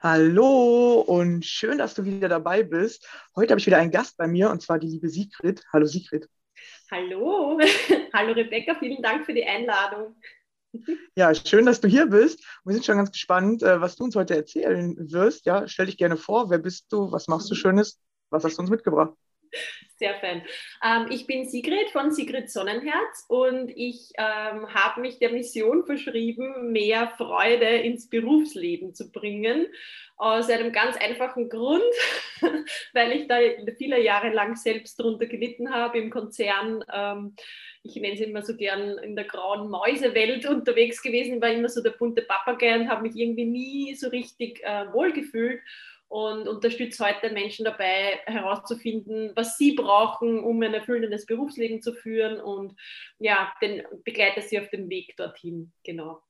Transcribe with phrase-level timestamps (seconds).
[0.00, 3.08] Hallo und schön, dass du wieder dabei bist.
[3.34, 5.64] Heute habe ich wieder einen Gast bei mir und zwar die liebe Sigrid.
[5.72, 6.28] Hallo Sigrid.
[6.92, 7.58] Hallo,
[8.14, 10.14] hallo Rebecca, vielen Dank für die Einladung.
[11.16, 12.44] Ja, schön, dass du hier bist.
[12.64, 15.46] Wir sind schon ganz gespannt, äh, was du uns heute erzählen wirst.
[15.46, 16.48] Ja, stell dich gerne vor.
[16.48, 17.10] Wer bist du?
[17.10, 18.00] Was machst du Schönes?
[18.30, 19.14] Was hast du uns mitgebracht?
[19.96, 20.42] Sehr fein.
[20.84, 26.70] Ähm, ich bin Sigrid von Sigrid Sonnenherz und ich ähm, habe mich der Mission verschrieben,
[26.70, 29.66] mehr Freude ins Berufsleben zu bringen.
[30.16, 31.82] Aus einem ganz einfachen Grund,
[32.92, 33.38] weil ich da
[33.76, 36.84] viele Jahre lang selbst darunter gelitten habe im Konzern.
[36.92, 37.34] Ähm,
[37.82, 41.82] ich nenne es immer so gern in der grauen Mäusewelt unterwegs gewesen, war immer so
[41.82, 45.60] der bunte Papagei und habe mich irgendwie nie so richtig äh, wohlgefühlt
[46.08, 52.40] und unterstütze heute Menschen dabei, herauszufinden, was sie brauchen, um ein erfüllendes Berufsleben zu führen
[52.40, 52.74] und
[53.18, 55.72] ja, den, begleite sie auf dem Weg dorthin.
[55.84, 56.22] Genau.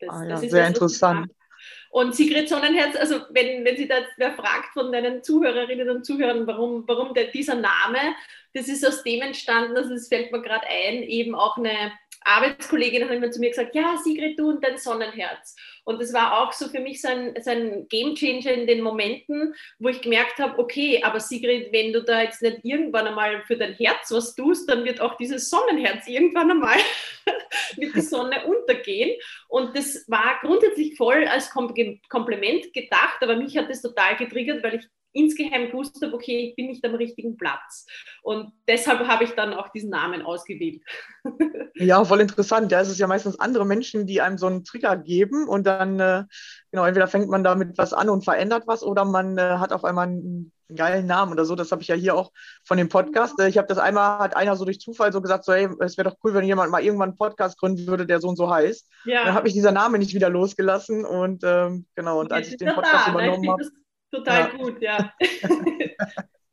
[0.00, 1.32] Das, ah, ja, das sehr das, interessant.
[1.90, 6.46] Und Sigrid Sonnenherz, also wenn, wenn Sie da wer fragt von deinen Zuhörerinnen und Zuhörern,
[6.46, 7.98] warum, warum der, dieser Name,
[8.52, 11.92] das ist aus dem entstanden, also es fällt mir gerade ein, eben auch eine
[12.24, 15.56] Arbeitskollegin hat immer zu mir gesagt, ja, Sigrid, du und dein Sonnenherz.
[15.84, 19.54] Und das war auch so für mich so ein, so ein Gamechanger in den Momenten,
[19.78, 23.56] wo ich gemerkt habe, okay, aber Sigrid, wenn du da jetzt nicht irgendwann einmal für
[23.56, 26.78] dein Herz was tust, dann wird auch dieses Sonnenherz irgendwann einmal
[27.76, 29.18] mit der Sonne untergehen.
[29.48, 34.76] Und das war grundsätzlich voll als Kompliment gedacht, aber mich hat das total getriggert, weil
[34.76, 37.86] ich insgeheim gewusst habe, okay, ich bin nicht am richtigen Platz.
[38.22, 40.82] Und deshalb habe ich dann auch diesen Namen ausgewählt.
[41.74, 42.70] Ja, voll interessant.
[42.70, 45.98] Ja, es ist ja meistens andere Menschen, die einem so einen Trigger geben und dann,
[45.98, 46.24] äh,
[46.70, 49.82] genau, entweder fängt man damit was an und verändert was oder man äh, hat auf
[49.84, 51.56] einmal einen geilen Namen oder so.
[51.56, 52.30] Das habe ich ja hier auch
[52.62, 53.40] von dem Podcast.
[53.40, 55.96] Äh, ich habe das einmal, hat einer so durch Zufall so gesagt, so, hey, es
[55.96, 58.50] wäre doch cool, wenn jemand mal irgendwann einen Podcast gründen würde, der so und so
[58.50, 58.88] heißt.
[59.06, 59.24] Ja.
[59.24, 62.74] Dann habe ich dieser Name nicht wieder losgelassen und ähm, genau, und als ich den
[62.74, 63.26] Podcast da, ne?
[63.26, 63.62] übernommen habe
[64.12, 64.56] total ja.
[64.56, 65.12] gut, ja.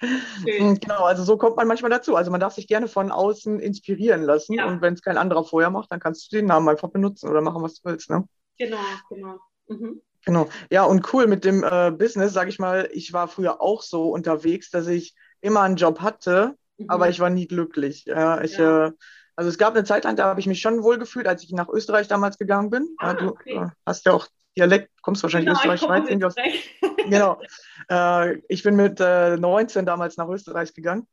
[0.02, 2.16] Hm, genau, also so kommt man manchmal dazu.
[2.16, 4.66] Also man darf sich gerne von außen inspirieren lassen ja.
[4.66, 7.42] und wenn es kein anderer vorher macht, dann kannst du den Namen einfach benutzen oder
[7.42, 8.10] machen, was du willst.
[8.10, 8.26] Ne?
[8.58, 8.78] Genau,
[9.10, 9.40] genau.
[9.68, 10.02] Mhm.
[10.26, 10.48] Genau.
[10.70, 14.10] Ja, und cool mit dem äh, Business, sage ich mal, ich war früher auch so
[14.10, 16.90] unterwegs, dass ich immer einen Job hatte, mhm.
[16.90, 18.06] aber ich war nie glücklich.
[18.06, 18.88] Ja, ich, ja.
[18.88, 18.92] Äh,
[19.36, 21.52] also es gab eine Zeit lang, da habe ich mich schon wohl gefühlt, als ich
[21.52, 22.90] nach Österreich damals gegangen bin.
[22.98, 23.54] Ah, ja, du okay.
[23.54, 26.10] Äh, hast ja auch Dialekt, kommst wahrscheinlich genau, Österreich, Schweiz.
[26.10, 26.36] Irgendwie aus,
[27.10, 27.42] genau.
[27.90, 31.08] Äh, ich bin mit äh, 19 damals nach Österreich gegangen.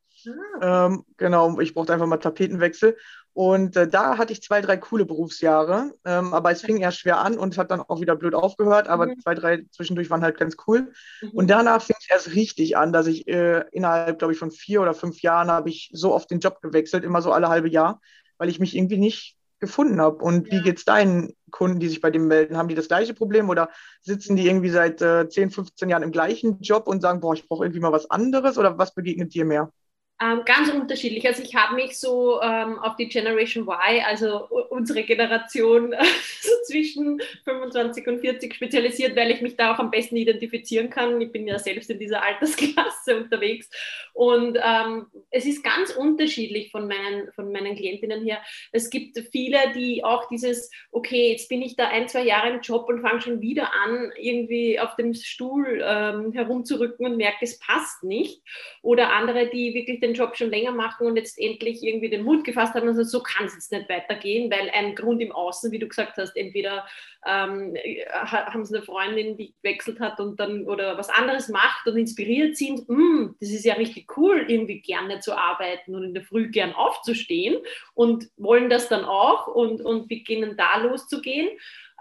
[0.61, 2.97] Ah, ähm, genau, ich brauchte einfach mal Tapetenwechsel.
[3.33, 7.19] Und äh, da hatte ich zwei, drei coole Berufsjahre, ähm, aber es fing eher schwer
[7.19, 9.19] an und hat dann auch wieder blöd aufgehört, aber mhm.
[9.19, 10.91] zwei, drei zwischendurch waren halt ganz cool.
[11.21, 11.29] Mhm.
[11.33, 14.81] Und danach fing es erst richtig an, dass ich äh, innerhalb, glaube ich, von vier
[14.81, 18.01] oder fünf Jahren habe ich so oft den Job gewechselt, immer so alle halbe Jahr,
[18.39, 20.17] weil ich mich irgendwie nicht gefunden habe.
[20.17, 20.57] Und ja.
[20.57, 22.57] wie geht es deinen Kunden, die sich bei dem melden?
[22.57, 23.69] Haben die das gleiche Problem oder
[24.01, 27.47] sitzen die irgendwie seit äh, 10, 15 Jahren im gleichen Job und sagen, boah, ich
[27.47, 29.71] brauche irgendwie mal was anderes oder was begegnet dir mehr?
[30.19, 31.27] Ähm, ganz unterschiedlich.
[31.27, 35.93] Also ich habe mich so ähm, auf die Generation Y, also unsere Generation
[36.41, 41.21] so zwischen 25 und 40 spezialisiert, weil ich mich da auch am besten identifizieren kann.
[41.21, 43.69] Ich bin ja selbst in dieser Altersklasse unterwegs.
[44.13, 48.41] Und ähm, es ist ganz unterschiedlich von meinen, von meinen Klientinnen her.
[48.71, 52.61] Es gibt viele, die auch dieses, okay, jetzt bin ich da ein, zwei Jahre im
[52.61, 57.59] Job und fange schon wieder an, irgendwie auf dem Stuhl ähm, herumzurücken und merke, es
[57.59, 58.41] passt nicht.
[58.81, 62.43] Oder andere, die wirklich den Job schon länger machen und jetzt endlich irgendwie den Mut
[62.43, 65.79] gefasst haben, also so kann es jetzt nicht weitergehen, weil ein Grund im Außen, wie
[65.79, 66.85] du gesagt hast, entweder
[67.25, 67.75] ähm,
[68.13, 72.57] haben sie eine Freundin, die gewechselt hat und dann oder was anderes macht und inspiriert
[72.57, 76.49] sind, mm, das ist ja richtig cool, irgendwie gerne zu arbeiten und in der Früh
[76.49, 77.57] gern aufzustehen
[77.93, 81.49] und wollen das dann auch und, und beginnen da loszugehen.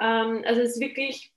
[0.01, 1.33] Ähm, also es ist wirklich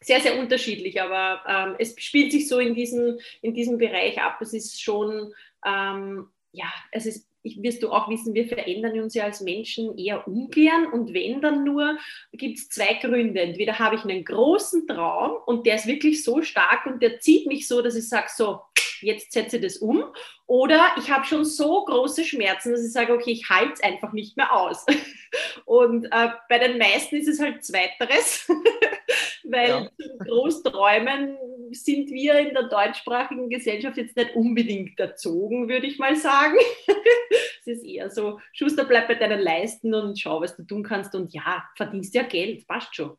[0.00, 4.40] sehr, sehr unterschiedlich, aber ähm, es spielt sich so in diesem, in diesem Bereich ab.
[4.40, 5.32] Es ist schon,
[5.64, 9.96] ähm, ja, es ist, ich, wirst du auch wissen, wir verändern uns ja als Menschen
[9.96, 11.98] eher ungern und wenn dann nur,
[12.32, 13.40] gibt es zwei Gründe.
[13.40, 17.46] Entweder habe ich einen großen Traum und der ist wirklich so stark und der zieht
[17.46, 18.60] mich so, dass ich sage, so,
[19.00, 20.04] jetzt setze ich das um.
[20.46, 24.12] Oder ich habe schon so große Schmerzen, dass ich sage, okay, ich halte es einfach
[24.12, 24.86] nicht mehr aus.
[25.66, 28.48] Und äh, bei den meisten ist es halt zweiteres,
[29.44, 29.90] weil ja.
[30.24, 31.36] Großträumen
[31.72, 36.56] sind wir in der deutschsprachigen Gesellschaft jetzt nicht unbedingt erzogen, würde ich mal sagen.
[37.60, 41.14] es ist eher so, Schuster, bleib bei deinen Leisten und schau, was du tun kannst.
[41.14, 43.16] Und ja, verdienst ja Geld, passt schon.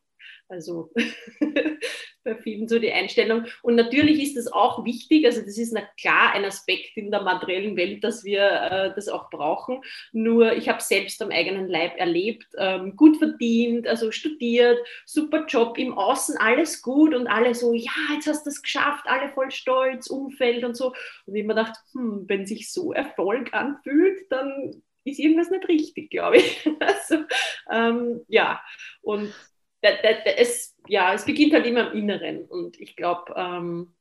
[0.50, 0.92] Also
[2.24, 3.46] bei vielen so die Einstellung.
[3.62, 7.22] Und natürlich ist das auch wichtig, also das ist na klar ein Aspekt in der
[7.22, 9.82] materiellen Welt, dass wir äh, das auch brauchen.
[10.12, 15.78] Nur ich habe selbst am eigenen Leib erlebt, ähm, gut verdient, also studiert, super Job,
[15.78, 19.52] im Außen alles gut und alle so, ja, jetzt hast du es geschafft, alle voll
[19.52, 20.94] stolz, Umfeld und so.
[21.26, 26.10] Und ich mir gedacht, hm, wenn sich so Erfolg anfühlt, dann ist irgendwas nicht richtig,
[26.10, 26.70] glaube ich.
[26.80, 27.24] Also,
[27.72, 28.62] ähm, ja,
[29.02, 29.34] und
[29.82, 33.94] da, da, da, es, ja, es beginnt halt immer im Inneren und ich glaube, ähm,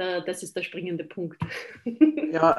[0.00, 1.42] da, das ist der springende Punkt.
[2.32, 2.58] ja.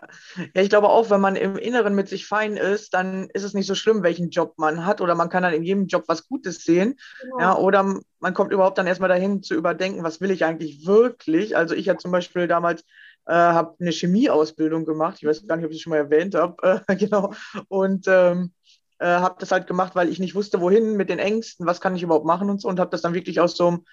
[0.53, 3.55] ja, ich glaube auch, wenn man im Inneren mit sich fein ist, dann ist es
[3.55, 6.27] nicht so schlimm, welchen Job man hat oder man kann dann in jedem Job was
[6.27, 6.99] Gutes sehen.
[7.21, 7.39] Genau.
[7.39, 11.57] Ja, oder man kommt überhaupt dann erstmal dahin zu überdenken, was will ich eigentlich wirklich.
[11.57, 12.83] Also ich hatte zum Beispiel damals
[13.25, 15.17] äh, habe eine Chemieausbildung gemacht.
[15.19, 16.83] Ich weiß gar nicht, ob ich es schon mal erwähnt habe.
[16.87, 17.33] Äh, genau.
[17.67, 18.51] Und ähm,
[19.01, 21.95] äh, habe das halt gemacht, weil ich nicht wusste, wohin mit den Ängsten, was kann
[21.95, 23.85] ich überhaupt machen und so und habe das dann wirklich aus so einem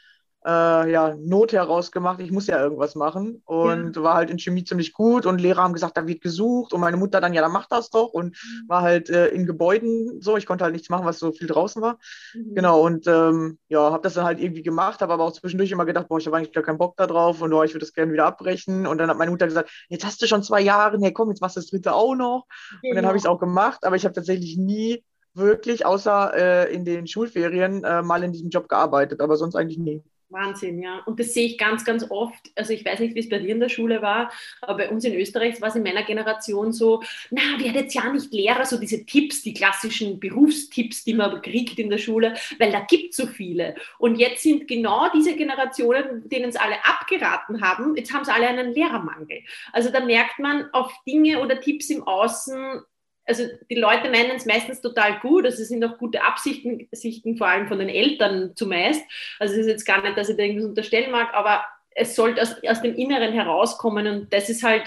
[0.46, 3.42] äh, ja, Not heraus gemacht, ich muss ja irgendwas machen.
[3.44, 4.02] Und ja.
[4.02, 5.26] war halt in Chemie ziemlich gut.
[5.26, 6.72] Und Lehrer haben gesagt, da wird gesucht.
[6.72, 8.12] Und meine Mutter dann, ja, dann mach das doch.
[8.12, 8.68] Und mhm.
[8.68, 11.82] war halt äh, in Gebäuden so, ich konnte halt nichts machen, was so viel draußen
[11.82, 11.98] war.
[12.34, 12.54] Mhm.
[12.54, 12.80] Genau.
[12.84, 16.08] Und ähm, ja, habe das dann halt irgendwie gemacht, habe aber auch zwischendurch immer gedacht,
[16.08, 17.42] boah, ich habe eigentlich gar keinen Bock da drauf.
[17.42, 18.86] Und oh, ich würde das gerne wieder abbrechen.
[18.86, 21.40] Und dann hat meine Mutter gesagt, jetzt hast du schon zwei Jahre, hey komm, jetzt
[21.40, 22.46] machst du das dritte auch noch.
[22.82, 22.90] Genau.
[22.90, 25.02] und dann habe ich es auch gemacht, aber ich habe tatsächlich nie
[25.34, 29.78] wirklich außer äh, in den Schulferien äh, mal in diesem Job gearbeitet, aber sonst eigentlich
[29.78, 30.02] nie.
[30.30, 31.00] Wahnsinn, ja.
[31.06, 32.50] Und das sehe ich ganz, ganz oft.
[32.54, 34.30] Also ich weiß nicht, wie es bei dir in der Schule war,
[34.60, 38.32] aber bei uns in Österreich war es in meiner Generation so, na, werdet ja nicht
[38.32, 42.80] Lehrer, so diese Tipps, die klassischen Berufstipps, die man kriegt in der Schule, weil da
[42.80, 43.74] gibt es so viele.
[43.98, 48.48] Und jetzt sind genau diese Generationen, denen es alle abgeraten haben, jetzt haben sie alle
[48.48, 49.42] einen Lehrermangel.
[49.72, 52.82] Also da merkt man auf Dinge oder Tipps im Außen
[53.28, 57.36] also die Leute meinen es meistens total gut, also es sind auch gute Absichten, Sichten,
[57.36, 59.04] vor allem von den Eltern zumeist.
[59.38, 62.40] Also es ist jetzt gar nicht, dass ich da irgendwas unterstellen mag, aber es sollte
[62.40, 64.84] aus, aus dem Inneren herauskommen und das ist halt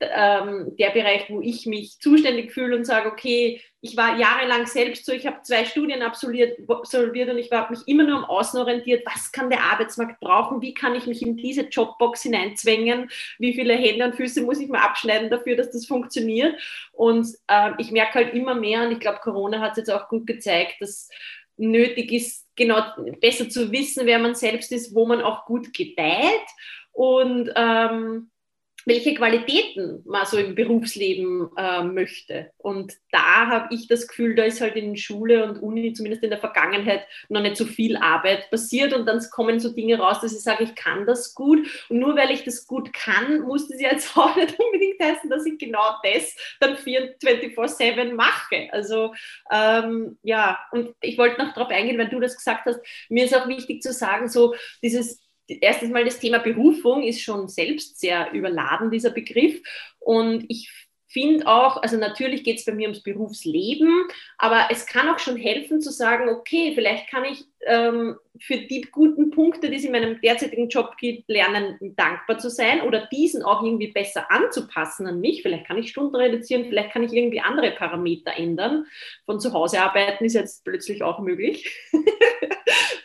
[0.00, 5.06] ähm, der Bereich, wo ich mich zuständig fühle und sage, okay, ich war jahrelang selbst
[5.06, 8.60] so, ich habe zwei Studien absolviert, absolviert und ich habe mich immer nur am Außen
[8.60, 13.54] orientiert, was kann der Arbeitsmarkt brauchen, wie kann ich mich in diese Jobbox hineinzwängen, wie
[13.54, 16.60] viele Hände und Füße muss ich mal abschneiden dafür, dass das funktioniert.
[16.92, 20.08] Und äh, ich merke halt immer mehr, und ich glaube, Corona hat es jetzt auch
[20.08, 21.08] gut gezeigt, dass
[21.56, 22.82] nötig ist, genau
[23.20, 26.46] besser zu wissen, wer man selbst ist, wo man auch gut gedeiht
[26.92, 28.30] und ähm,
[28.84, 32.50] welche Qualitäten man so im Berufsleben äh, möchte.
[32.56, 36.30] Und da habe ich das Gefühl, da ist halt in Schule und Uni, zumindest in
[36.30, 38.94] der Vergangenheit, noch nicht so viel Arbeit passiert.
[38.94, 41.66] Und dann kommen so Dinge raus, dass ich sage, ich kann das gut.
[41.88, 45.44] Und nur weil ich das gut kann, muss das jetzt auch nicht unbedingt heißen, dass
[45.44, 48.68] ich genau das dann 24-7 mache.
[48.72, 49.12] Also
[49.52, 52.80] ähm, ja, und ich wollte noch darauf eingehen, weil du das gesagt hast.
[53.08, 57.48] Mir ist auch wichtig zu sagen, so dieses erstens mal das Thema Berufung ist schon
[57.48, 59.60] selbst sehr überladen, dieser Begriff.
[59.98, 60.70] Und ich
[61.10, 65.36] finde auch, also natürlich geht es bei mir ums Berufsleben, aber es kann auch schon
[65.36, 69.92] helfen zu sagen, okay, vielleicht kann ich ähm, für die guten Punkte, die es in
[69.92, 75.20] meinem derzeitigen Job gibt, lernen, dankbar zu sein oder diesen auch irgendwie besser anzupassen an
[75.20, 75.42] mich.
[75.42, 78.84] Vielleicht kann ich Stunden reduzieren, vielleicht kann ich irgendwie andere Parameter ändern.
[79.24, 81.74] Von zu Hause arbeiten ist jetzt plötzlich auch möglich.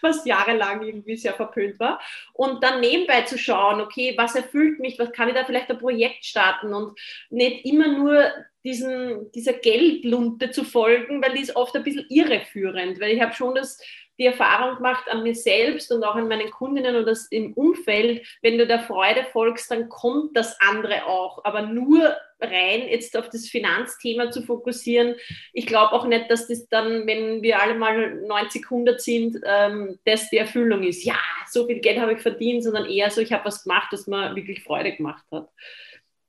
[0.03, 1.99] was jahrelang irgendwie sehr verpönt war.
[2.33, 5.79] Und dann nebenbei zu schauen, okay, was erfüllt mich, was kann ich da vielleicht ein
[5.79, 8.31] Projekt starten und nicht immer nur
[8.63, 13.33] diesen, dieser Geldlunte zu folgen, weil die ist oft ein bisschen irreführend, weil ich habe
[13.33, 13.79] schon das
[14.19, 18.25] die Erfahrung gemacht an mir selbst und auch an meinen Kundinnen und das im Umfeld,
[18.41, 21.43] wenn du der Freude folgst, dann kommt das andere auch.
[21.43, 25.15] Aber nur rein jetzt auf das Finanzthema zu fokussieren,
[25.53, 29.99] ich glaube auch nicht, dass das dann, wenn wir alle mal 90, 100 sind, ähm,
[30.05, 31.03] das die Erfüllung ist.
[31.03, 31.17] Ja,
[31.49, 34.35] so viel Geld habe ich verdient, sondern eher so, ich habe was gemacht, das mir
[34.35, 35.49] wirklich Freude gemacht hat.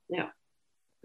[0.09, 0.33] Ja.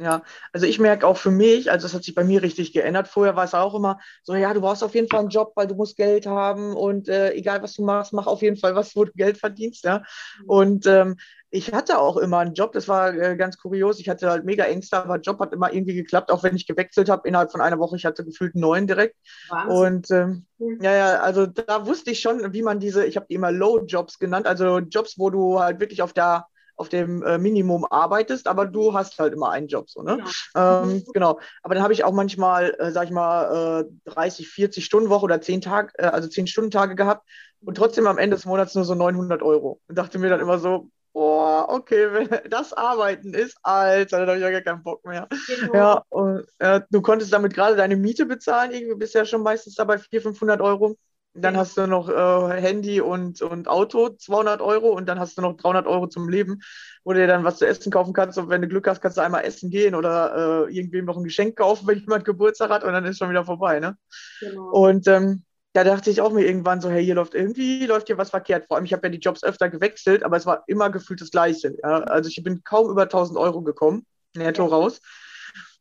[0.01, 3.10] Ja, also ich merke auch für mich, also es hat sich bei mir richtig geändert.
[3.10, 5.68] Vorher war es auch immer so, ja, du brauchst auf jeden Fall einen Job, weil
[5.68, 8.96] du musst Geld haben und äh, egal was du machst, mach auf jeden Fall was,
[8.96, 9.84] wo du Geld verdienst.
[9.84, 9.98] Ja?
[10.39, 10.46] Mhm.
[10.46, 11.18] Und ähm,
[11.50, 14.00] ich hatte auch immer einen Job, das war äh, ganz kurios.
[14.00, 17.10] Ich hatte halt mega Ängste, aber Job hat immer irgendwie geklappt, auch wenn ich gewechselt
[17.10, 17.98] habe innerhalb von einer Woche.
[17.98, 19.18] Ich hatte gefühlt einen neuen direkt.
[19.50, 19.75] Wahnsinn.
[19.75, 20.46] Und ähm,
[20.82, 24.20] ja, ja, also da wusste ich schon, wie man diese, ich habe die immer Low-Jobs
[24.20, 26.46] genannt, also Jobs, wo du halt wirklich auf der
[26.79, 30.24] auf dem äh, Minimum arbeitest, aber du hast halt immer einen Job, so, ne?
[30.53, 30.83] Genau.
[30.83, 31.39] Ähm, genau.
[31.62, 35.25] Aber dann habe ich auch manchmal, äh, sag ich mal, äh, 30, 40 Stunden Woche
[35.25, 37.27] oder 10 Tage, äh, also 10 Stunden Tage gehabt
[37.62, 39.81] und trotzdem am Ende des Monats nur so 900 Euro.
[39.88, 44.38] Und dachte mir dann immer so, boah, okay, wenn das Arbeiten ist, Alter, dann habe
[44.38, 45.27] ich ja gar keinen Bock mehr.
[45.48, 45.74] Genau.
[45.74, 49.75] Ja, und, äh, du konntest damit gerade deine Miete bezahlen, irgendwie bist ja schon meistens
[49.75, 50.95] dabei 400, 500 Euro.
[51.33, 55.41] Dann hast du noch äh, Handy und, und Auto, 200 Euro und dann hast du
[55.41, 56.62] noch 300 Euro zum Leben,
[57.03, 58.38] wo du dir dann was zu essen kaufen kannst.
[58.38, 61.24] Und wenn du Glück hast, kannst du einmal essen gehen oder äh, irgendwem noch ein
[61.24, 63.79] Geschenk kaufen, wenn jemand Geburtstag hat und dann ist schon wieder vorbei.
[63.79, 63.95] Ne?
[64.39, 64.71] Genau.
[64.71, 65.43] Und ähm,
[65.74, 68.65] da dachte ich auch mir irgendwann so, hey, hier läuft irgendwie läuft hier was verkehrt.
[68.67, 71.29] Vor allem, ich habe ja die Jobs öfter gewechselt, aber es war immer gefühlt das
[71.29, 71.75] Gleiche.
[71.83, 72.00] Ja?
[72.00, 74.05] Also ich bin kaum über 1000 Euro gekommen,
[74.36, 75.00] netto raus.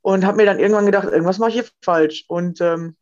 [0.02, 2.24] Und habe mir dann irgendwann gedacht, irgendwas mache ich hier falsch.
[2.28, 2.96] Und ähm.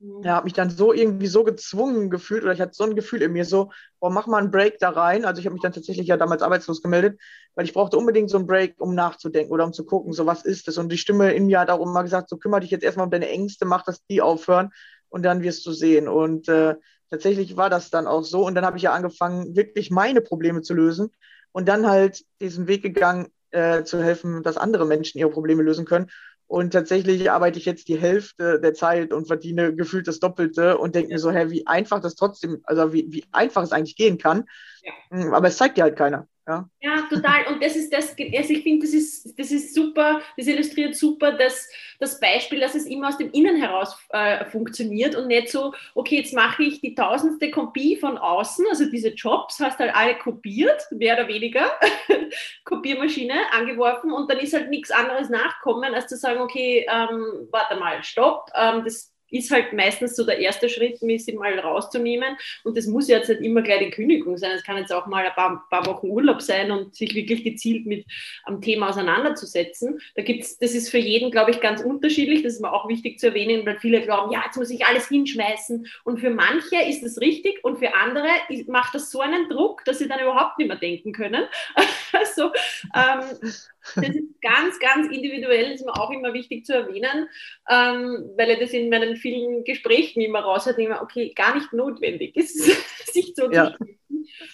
[0.00, 3.22] Ja, habe mich dann so irgendwie so gezwungen gefühlt oder ich hatte so ein Gefühl
[3.22, 5.24] in mir so, boah, mach mal einen Break da rein.
[5.24, 7.20] Also ich habe mich dann tatsächlich ja damals arbeitslos gemeldet,
[7.54, 10.44] weil ich brauchte unbedingt so einen Break, um nachzudenken oder um zu gucken, so was
[10.44, 10.78] ist das.
[10.78, 13.10] Und die Stimme in mir hat auch immer gesagt, so kümmere dich jetzt erstmal um
[13.10, 14.70] deine Ängste, mach, dass die aufhören
[15.08, 16.08] und dann wirst du sehen.
[16.08, 16.74] Und äh,
[17.10, 18.44] tatsächlich war das dann auch so.
[18.46, 21.10] Und dann habe ich ja angefangen, wirklich meine Probleme zu lösen
[21.52, 25.86] und dann halt diesen Weg gegangen, äh, zu helfen, dass andere Menschen ihre Probleme lösen
[25.86, 26.08] können.
[26.48, 30.94] Und tatsächlich arbeite ich jetzt die Hälfte der Zeit und verdiene gefühlt das Doppelte und
[30.94, 34.16] denke mir so, hä, wie einfach das trotzdem, also wie, wie einfach es eigentlich gehen
[34.16, 34.44] kann.
[34.82, 34.92] Ja.
[35.10, 36.26] Hm, aber es zeigt dir halt keiner.
[36.48, 36.66] Ja.
[36.80, 37.46] ja, total.
[37.48, 41.32] Und das ist das, also ich finde, das ist, das ist super, das illustriert super
[41.32, 41.68] das,
[42.00, 46.16] das Beispiel, dass es immer aus dem Innen heraus äh, funktioniert und nicht so, okay,
[46.16, 50.86] jetzt mache ich die tausendste Kopie von außen, also diese Jobs hast halt alle kopiert,
[50.90, 51.70] mehr oder weniger,
[52.64, 57.76] Kopiermaschine angeworfen und dann ist halt nichts anderes nachkommen, als zu sagen, okay, ähm, warte
[57.76, 62.36] mal, stopp, ähm, das ist halt meistens so der erste Schritt, mich sie mal rauszunehmen.
[62.64, 64.52] Und das muss jetzt nicht immer gleich die Kündigung sein.
[64.52, 67.86] Es kann jetzt auch mal ein paar, paar, Wochen Urlaub sein und sich wirklich gezielt
[67.86, 68.06] mit
[68.44, 70.00] am Thema auseinanderzusetzen.
[70.16, 72.42] Da gibt's, das ist für jeden, glaube ich, ganz unterschiedlich.
[72.42, 75.08] Das ist mir auch wichtig zu erwähnen, weil viele glauben, ja, jetzt muss ich alles
[75.08, 75.86] hinschmeißen.
[76.04, 78.28] Und für manche ist das richtig und für andere
[78.66, 81.44] macht das so einen Druck, dass sie dann überhaupt nicht mehr denken können.
[82.12, 82.50] also,
[82.94, 83.52] ähm,
[83.96, 87.28] das ist ganz, ganz individuell, ist mir auch immer wichtig zu erwähnen,
[87.70, 92.36] ähm, weil ich das in meinen vielen Gesprächen immer raushört, immer, okay, gar nicht notwendig
[92.36, 92.58] ist,
[93.12, 93.74] sich zu ja.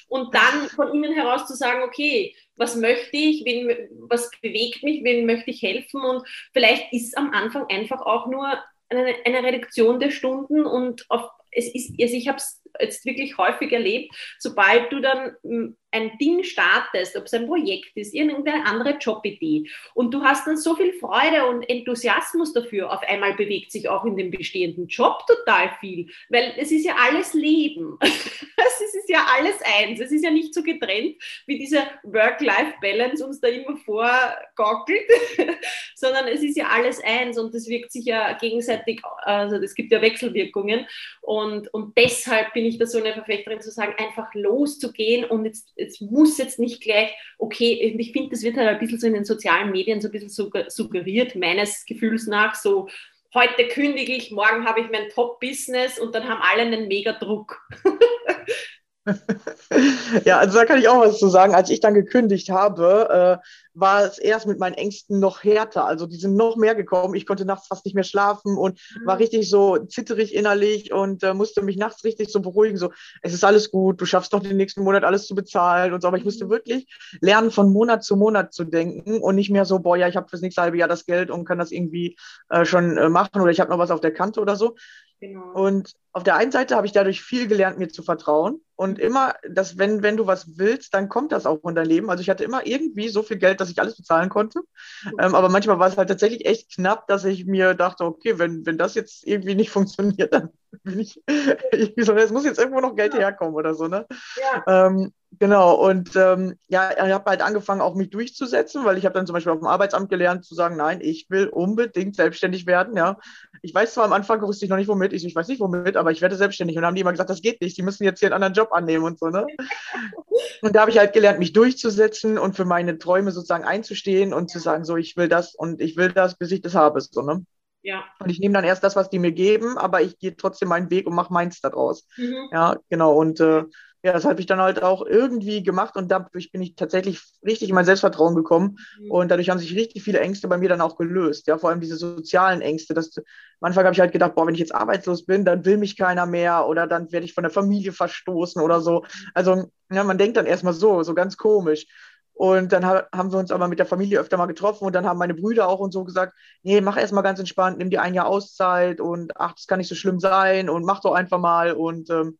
[0.08, 5.02] Und dann von innen heraus zu sagen, okay, was möchte ich, wen, was bewegt mich,
[5.02, 8.46] wen möchte ich helfen und vielleicht ist am Anfang einfach auch nur
[8.88, 13.38] eine, eine Reduktion der Stunden und auf, es ist, also ich habe es jetzt wirklich
[13.38, 18.66] häufig erlebt, sobald du dann hm, ein Ding startest, ob es ein Projekt ist, irgendeine
[18.66, 23.72] andere Jobidee und du hast dann so viel Freude und Enthusiasmus dafür, auf einmal bewegt
[23.72, 27.98] sich auch in dem bestehenden Job total viel, weil es ist ja alles Leben.
[28.84, 30.00] es ist ja alles eins.
[30.00, 35.08] Es ist ja nicht so getrennt, wie diese Work-Life-Balance uns da immer vorgaukelt,
[35.94, 39.92] sondern es ist ja alles eins und das wirkt sich ja gegenseitig, also es gibt
[39.92, 40.86] ja Wechselwirkungen
[41.20, 45.72] und, und deshalb bin ich da so eine Verfechterin zu sagen, einfach loszugehen und jetzt,
[45.84, 49.14] es muss jetzt nicht gleich, okay, ich finde, das wird halt ein bisschen so in
[49.14, 52.88] den sozialen Medien so ein bisschen suggeriert, meines Gefühls nach, so
[53.34, 57.60] heute kündige ich, morgen habe ich mein Top-Business und dann haben alle einen Mega-Druck.
[60.24, 61.54] ja, also da kann ich auch was zu sagen.
[61.54, 65.84] Als ich dann gekündigt habe, äh, war es erst mit meinen Ängsten noch härter.
[65.84, 67.14] Also die sind noch mehr gekommen.
[67.14, 69.06] Ich konnte nachts fast nicht mehr schlafen und mhm.
[69.06, 72.76] war richtig so zitterig innerlich und äh, musste mich nachts richtig so beruhigen.
[72.76, 72.92] So,
[73.22, 76.08] es ist alles gut, du schaffst doch den nächsten Monat alles zu bezahlen und so.
[76.08, 76.50] Aber ich musste mhm.
[76.50, 76.86] wirklich
[77.20, 80.28] lernen, von Monat zu Monat zu denken und nicht mehr so, boah, ja, ich habe
[80.28, 82.16] fürs nächste halbe Jahr das Geld und kann das irgendwie
[82.48, 84.76] äh, schon äh, machen oder ich habe noch was auf der Kante oder so.
[85.20, 85.52] Genau.
[85.52, 88.60] Und auf der einen Seite habe ich dadurch viel gelernt, mir zu vertrauen.
[88.76, 89.04] Und mhm.
[89.04, 92.10] immer, dass wenn, wenn du was willst, dann kommt das auch in dein Leben.
[92.10, 94.60] Also ich hatte immer irgendwie so viel Geld, dass ich alles bezahlen konnte.
[95.04, 95.12] Mhm.
[95.20, 98.66] Ähm, aber manchmal war es halt tatsächlich echt knapp, dass ich mir dachte, okay, wenn,
[98.66, 100.50] wenn das jetzt irgendwie nicht funktioniert, dann
[100.82, 101.22] bin ich,
[101.72, 104.06] ich so, es muss jetzt irgendwo noch Geld herkommen oder so, ne?
[104.36, 104.86] Ja.
[104.86, 109.14] Ähm, genau, und ähm, ja, ich habe halt angefangen, auch mich durchzusetzen, weil ich habe
[109.14, 112.96] dann zum Beispiel auf dem Arbeitsamt gelernt, zu sagen, nein, ich will unbedingt selbstständig werden,
[112.96, 113.18] ja.
[113.64, 115.96] Ich weiß zwar am Anfang wusste ich noch nicht womit, ich, ich weiß nicht womit,
[115.96, 116.76] aber ich werde selbstständig.
[116.76, 118.52] Und dann haben die immer gesagt, das geht nicht, die müssen jetzt hier einen anderen
[118.52, 119.46] Job annehmen und so, ne?
[120.62, 124.50] und da habe ich halt gelernt, mich durchzusetzen und für meine Träume sozusagen einzustehen und
[124.50, 127.22] zu sagen, so, ich will das und ich will das, bis ich das habe, so,
[127.22, 127.46] ne?
[127.82, 128.04] Ja.
[128.18, 130.90] Und ich nehme dann erst das, was die mir geben, aber ich gehe trotzdem meinen
[130.90, 132.06] Weg und mache meins daraus.
[132.18, 132.48] Mhm.
[132.52, 133.14] Ja, genau.
[133.14, 133.64] Und äh,
[134.04, 137.70] ja, das habe ich dann halt auch irgendwie gemacht und dadurch bin ich tatsächlich richtig
[137.70, 139.10] in mein Selbstvertrauen gekommen mhm.
[139.10, 141.46] und dadurch haben sich richtig viele Ängste bei mir dann auch gelöst.
[141.46, 142.92] Ja, vor allem diese sozialen Ängste.
[142.92, 143.24] Dass, am
[143.62, 146.26] Anfang habe ich halt gedacht, boah, wenn ich jetzt arbeitslos bin, dann will mich keiner
[146.26, 149.06] mehr oder dann werde ich von der Familie verstoßen oder so.
[149.32, 151.86] Also, ja, man denkt dann erstmal so, so ganz komisch.
[152.34, 155.18] Und dann haben wir uns aber mit der Familie öfter mal getroffen und dann haben
[155.18, 158.12] meine Brüder auch und so gesagt, nee, mach erst mal ganz entspannt, nimm dir ein
[158.12, 161.72] Jahr Auszeit und ach, das kann nicht so schlimm sein und mach doch einfach mal.
[161.72, 162.36] Und ähm,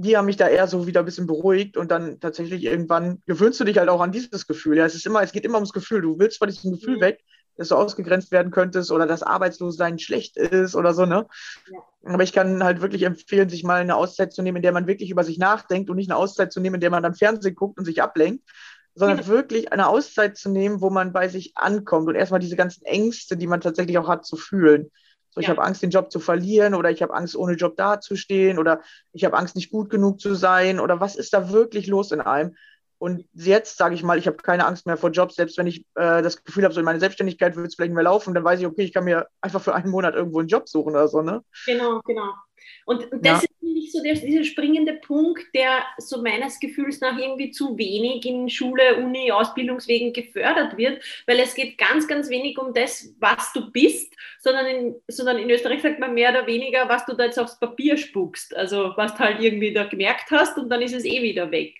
[0.00, 3.60] die haben mich da eher so wieder ein bisschen beruhigt und dann tatsächlich irgendwann gewöhnst
[3.60, 4.78] du dich halt auch an dieses Gefühl.
[4.78, 6.00] Ja, es ist immer, es geht immer ums Gefühl.
[6.00, 7.00] Du willst von diesem Gefühl mhm.
[7.02, 7.24] weg,
[7.56, 11.26] dass du ausgegrenzt werden könntest oder dass Arbeitslossein schlecht ist oder so, ne?
[11.70, 11.78] Ja.
[12.14, 14.86] Aber ich kann halt wirklich empfehlen, sich mal eine Auszeit zu nehmen, in der man
[14.86, 17.54] wirklich über sich nachdenkt und nicht eine Auszeit zu nehmen, in der man dann Fernsehen
[17.54, 18.48] guckt und sich ablenkt,
[18.94, 19.26] sondern ja.
[19.26, 23.36] wirklich eine Auszeit zu nehmen, wo man bei sich ankommt und erstmal diese ganzen Ängste,
[23.36, 24.90] die man tatsächlich auch hat, zu fühlen.
[25.30, 25.52] So, ich ja.
[25.52, 29.24] habe Angst, den Job zu verlieren oder ich habe Angst, ohne Job dazustehen oder ich
[29.24, 32.56] habe Angst, nicht gut genug zu sein oder was ist da wirklich los in einem?
[32.98, 35.86] Und jetzt sage ich mal, ich habe keine Angst mehr vor Jobs, selbst wenn ich
[35.94, 38.44] äh, das Gefühl habe, so in meiner Selbstständigkeit wird es vielleicht nicht mehr laufen, dann
[38.44, 41.08] weiß ich, okay, ich kann mir einfach für einen Monat irgendwo einen Job suchen oder
[41.08, 41.42] so, ne?
[41.64, 42.34] Genau, genau.
[42.84, 43.34] Und, das ja.
[43.36, 48.24] ist nicht so der, dieser springende Punkt, der so meines Gefühls nach irgendwie zu wenig
[48.26, 53.52] in Schule, Uni, Ausbildungswegen gefördert wird, weil es geht ganz, ganz wenig um das, was
[53.52, 57.24] du bist, sondern in, sondern in Österreich sagt man mehr oder weniger, was du da
[57.24, 60.94] jetzt aufs Papier spuckst, also was du halt irgendwie da gemerkt hast und dann ist
[60.94, 61.76] es eh wieder weg.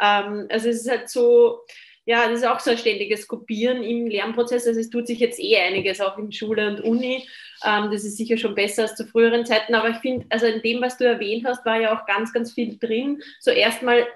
[0.00, 1.60] Ähm, also es ist halt so,
[2.06, 4.66] ja, das ist auch so ein ständiges Kopieren im Lernprozess.
[4.66, 7.26] Also es tut sich jetzt eh einiges, auch in Schule und Uni.
[7.64, 9.74] Ähm, das ist sicher schon besser als zu früheren Zeiten.
[9.74, 12.52] Aber ich finde, also in dem, was du erwähnt hast, war ja auch ganz, ganz
[12.52, 13.22] viel drin.
[13.40, 14.06] So erstmal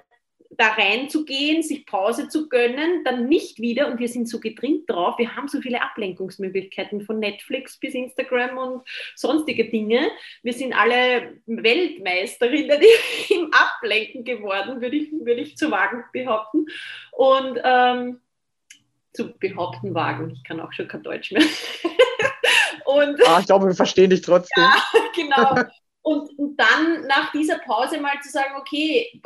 [0.51, 5.17] da reinzugehen, sich Pause zu gönnen, dann nicht wieder, und wir sind so getrimmt drauf,
[5.19, 8.81] wir haben so viele Ablenkungsmöglichkeiten von Netflix bis Instagram und
[9.15, 10.09] sonstige Dinge.
[10.41, 12.81] Wir sind alle Weltmeisterinnen
[13.29, 16.65] im Ablenken geworden, würde ich, würde ich zu wagen behaupten.
[17.11, 18.19] Und ähm,
[19.13, 21.43] zu behaupten wagen, ich kann auch schon kein Deutsch mehr.
[22.85, 24.63] und, ah, ich glaube, wir verstehen dich trotzdem.
[24.93, 25.63] Ja, genau.
[26.01, 29.21] Und, und dann nach dieser Pause mal zu sagen, okay,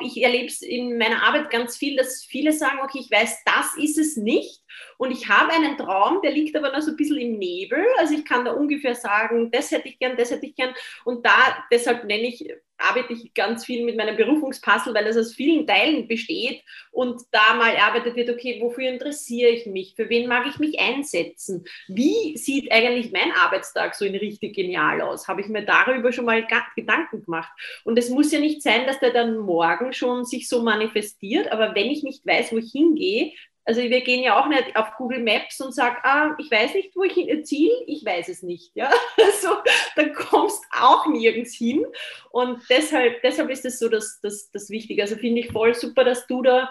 [0.00, 3.76] ich erlebe es in meiner Arbeit ganz viel, dass viele sagen, okay, ich weiß, das
[3.76, 4.62] ist es nicht.
[4.98, 7.84] Und ich habe einen Traum, der liegt aber noch so ein bisschen im Nebel.
[7.98, 10.74] Also ich kann da ungefähr sagen, das hätte ich gern, das hätte ich gern.
[11.04, 15.34] Und da, deshalb nenne ich arbeite ich ganz viel mit meinem Berufungspuzzle, weil es aus
[15.34, 20.28] vielen Teilen besteht und da mal erarbeitet wird, okay, wofür interessiere ich mich, für wen
[20.28, 25.40] mag ich mich einsetzen, wie sieht eigentlich mein Arbeitstag so in richtig genial aus, habe
[25.40, 27.52] ich mir darüber schon mal Gedanken gemacht?
[27.84, 31.74] Und es muss ja nicht sein, dass der dann morgen schon sich so manifestiert, aber
[31.74, 33.32] wenn ich nicht weiß, wo ich hingehe,
[33.70, 36.90] Also wir gehen ja auch nicht auf Google Maps und sagen, ah, ich weiß nicht,
[36.96, 38.72] wo ich hin, Ziel, ich weiß es nicht.
[38.74, 38.90] Ja?
[39.16, 39.58] Also
[39.94, 41.86] dann kommst auch nirgends hin.
[42.32, 45.02] Und deshalb, deshalb ist es so das, das, das Wichtige.
[45.02, 46.68] Also finde ich voll super, dass du da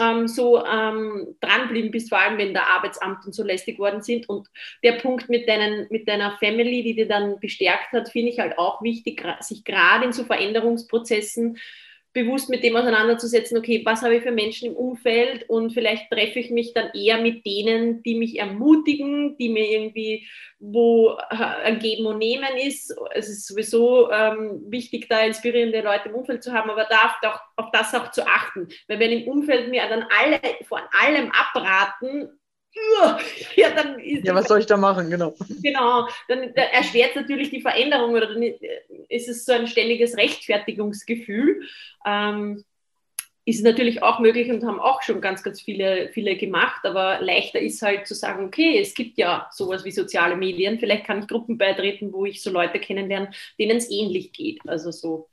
[0.00, 4.28] ähm, so ähm, dranbleiben bist, vor allem wenn der Arbeitsamt und so lästig worden sind.
[4.28, 4.48] Und
[4.82, 8.58] der Punkt mit, deinen, mit deiner Family, die dir dann bestärkt hat, finde ich halt
[8.58, 11.58] auch wichtig, sich gerade in so Veränderungsprozessen
[12.12, 16.40] bewusst mit dem auseinanderzusetzen, okay, was habe ich für Menschen im Umfeld und vielleicht treffe
[16.40, 20.26] ich mich dann eher mit denen, die mich ermutigen, die mir irgendwie,
[20.58, 22.94] wo äh, ein Geben und Nehmen ist.
[23.12, 27.40] Es ist sowieso ähm, wichtig, da inspirierende Leute im Umfeld zu haben, aber da auch,
[27.56, 28.68] auf das auch zu achten.
[28.88, 32.39] Weil wenn im Umfeld mir dann alle von allem abraten,
[33.56, 35.34] ja, dann ist ja, was soll ich da machen, genau.
[35.62, 38.42] Genau, dann erschwert es natürlich die Veränderung oder dann
[39.08, 41.62] ist es so ein ständiges Rechtfertigungsgefühl.
[42.06, 42.64] Ähm,
[43.46, 47.58] ist natürlich auch möglich und haben auch schon ganz, ganz viele, viele gemacht, aber leichter
[47.58, 51.26] ist halt zu sagen, okay, es gibt ja sowas wie soziale Medien, vielleicht kann ich
[51.26, 54.60] Gruppen beitreten, wo ich so Leute kennenlerne, denen es ähnlich geht.
[54.68, 55.28] Also so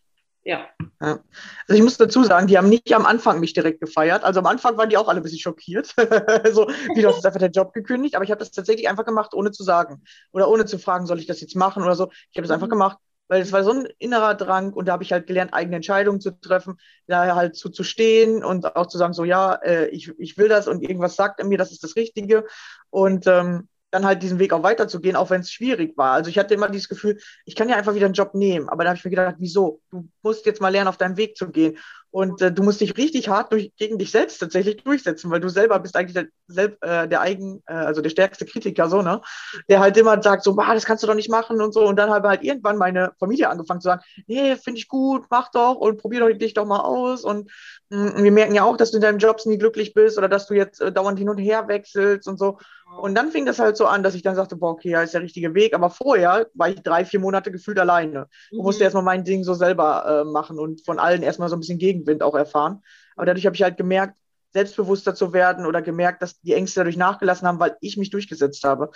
[0.47, 0.65] ja.
[1.01, 1.19] ja.
[1.67, 4.23] Also ich muss dazu sagen, die haben nicht am Anfang mich direkt gefeiert.
[4.23, 5.87] Also am Anfang waren die auch alle ein bisschen schockiert.
[6.51, 9.03] so, wie du hast jetzt einfach den Job gekündigt, aber ich habe das tatsächlich einfach
[9.03, 10.03] gemacht, ohne zu sagen.
[10.31, 12.09] Oder ohne zu fragen, soll ich das jetzt machen oder so.
[12.31, 12.53] Ich habe es mhm.
[12.53, 15.53] einfach gemacht, weil es war so ein innerer Drang und da habe ich halt gelernt,
[15.53, 19.53] eigene Entscheidungen zu treffen, da halt zu, zu stehen und auch zu sagen, so ja,
[19.55, 22.45] äh, ich, ich will das und irgendwas sagt mir, das ist das Richtige.
[22.89, 26.13] Und ähm, dann halt diesen Weg auch weiterzugehen, auch wenn es schwierig war.
[26.13, 28.67] Also ich hatte immer dieses Gefühl, ich kann ja einfach wieder einen Job nehmen.
[28.67, 29.81] Aber da habe ich mir gedacht, wieso?
[29.91, 31.77] Du musst jetzt mal lernen, auf deinem Weg zu gehen.
[32.09, 35.49] Und äh, du musst dich richtig hart durch, gegen dich selbst tatsächlich durchsetzen, weil du
[35.49, 39.21] selber bist eigentlich der, selb, äh, der eigen, äh, also der stärkste Kritiker, so, ne?
[39.69, 41.85] Der halt immer sagt, so, das kannst du doch nicht machen und so.
[41.85, 45.51] Und dann habe halt irgendwann meine Familie angefangen zu sagen, nee, finde ich gut, mach
[45.51, 47.23] doch und probier doch dich doch mal aus.
[47.23, 47.51] Und
[47.89, 50.29] mh, mm, wir merken ja auch, dass du in deinem Jobs nie glücklich bist oder
[50.29, 52.57] dass du jetzt äh, dauernd hin und her wechselst und so.
[52.95, 55.13] Und dann fing das halt so an, dass ich dann sagte, boah, okay, ja, ist
[55.13, 55.73] der richtige Weg.
[55.75, 58.63] Aber vorher war ich drei, vier Monate gefühlt alleine und mhm.
[58.63, 61.79] musste erstmal mein Ding so selber äh, machen und von allen erstmal so ein bisschen
[61.79, 62.81] Gegenwind auch erfahren.
[63.15, 64.15] Aber dadurch habe ich halt gemerkt,
[64.53, 68.63] selbstbewusster zu werden oder gemerkt, dass die Ängste dadurch nachgelassen haben, weil ich mich durchgesetzt
[68.63, 68.89] habe.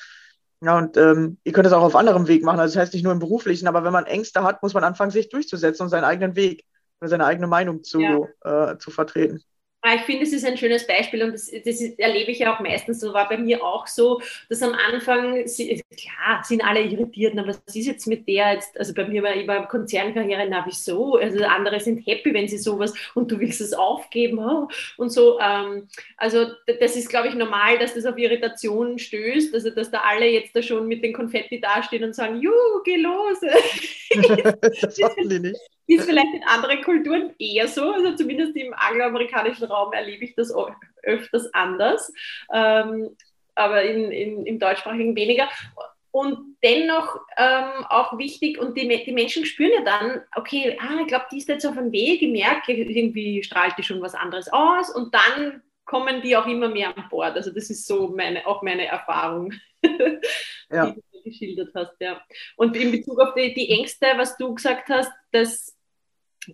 [0.63, 2.59] Ja, und ähm, ihr könnt es auch auf anderem Weg machen.
[2.59, 5.11] Also das heißt nicht nur im beruflichen, aber wenn man Ängste hat, muss man anfangen,
[5.11, 6.65] sich durchzusetzen und seinen eigenen Weg
[6.99, 8.71] oder seine eigene Meinung zu, ja.
[8.71, 9.43] äh, zu vertreten.
[9.83, 12.59] Ah, ich finde, es ist ein schönes Beispiel und das, das erlebe ich ja auch
[12.59, 17.47] meistens, so war bei mir auch so, dass am Anfang, klar, sind alle irritiert, aber
[17.47, 21.15] was ist jetzt mit der jetzt, also bei mir war ich war Konzernkarriere, na wieso,
[21.15, 24.67] also andere sind happy, wenn sie sowas und du willst es aufgeben oh,
[24.97, 26.45] und so, ähm, also
[26.79, 30.55] das ist, glaube ich, normal, dass das auf Irritationen stößt, also dass da alle jetzt
[30.55, 33.39] da schon mit den Konfetti dastehen und sagen, juhu, geh los.
[34.81, 35.59] das hoffen die nicht.
[35.95, 40.53] Ist vielleicht in anderen Kulturen eher so, also zumindest im angloamerikanischen Raum erlebe ich das
[41.03, 42.11] öfters anders,
[42.53, 43.15] ähm,
[43.55, 45.49] aber in, in, im deutschsprachigen weniger.
[46.11, 51.07] Und dennoch ähm, auch wichtig, und die, die Menschen spüren ja dann, okay, ah, ich
[51.07, 54.51] glaube, die ist jetzt auf dem Weg, ich merke, irgendwie strahlt die schon was anderes
[54.51, 57.35] aus und dann kommen die auch immer mehr an Bord.
[57.35, 59.53] Also das ist so meine, auch meine Erfahrung,
[60.69, 60.91] ja.
[60.91, 61.95] die du geschildert hast.
[61.99, 62.21] Ja.
[62.55, 65.77] Und in Bezug auf die, die Ängste, was du gesagt hast, dass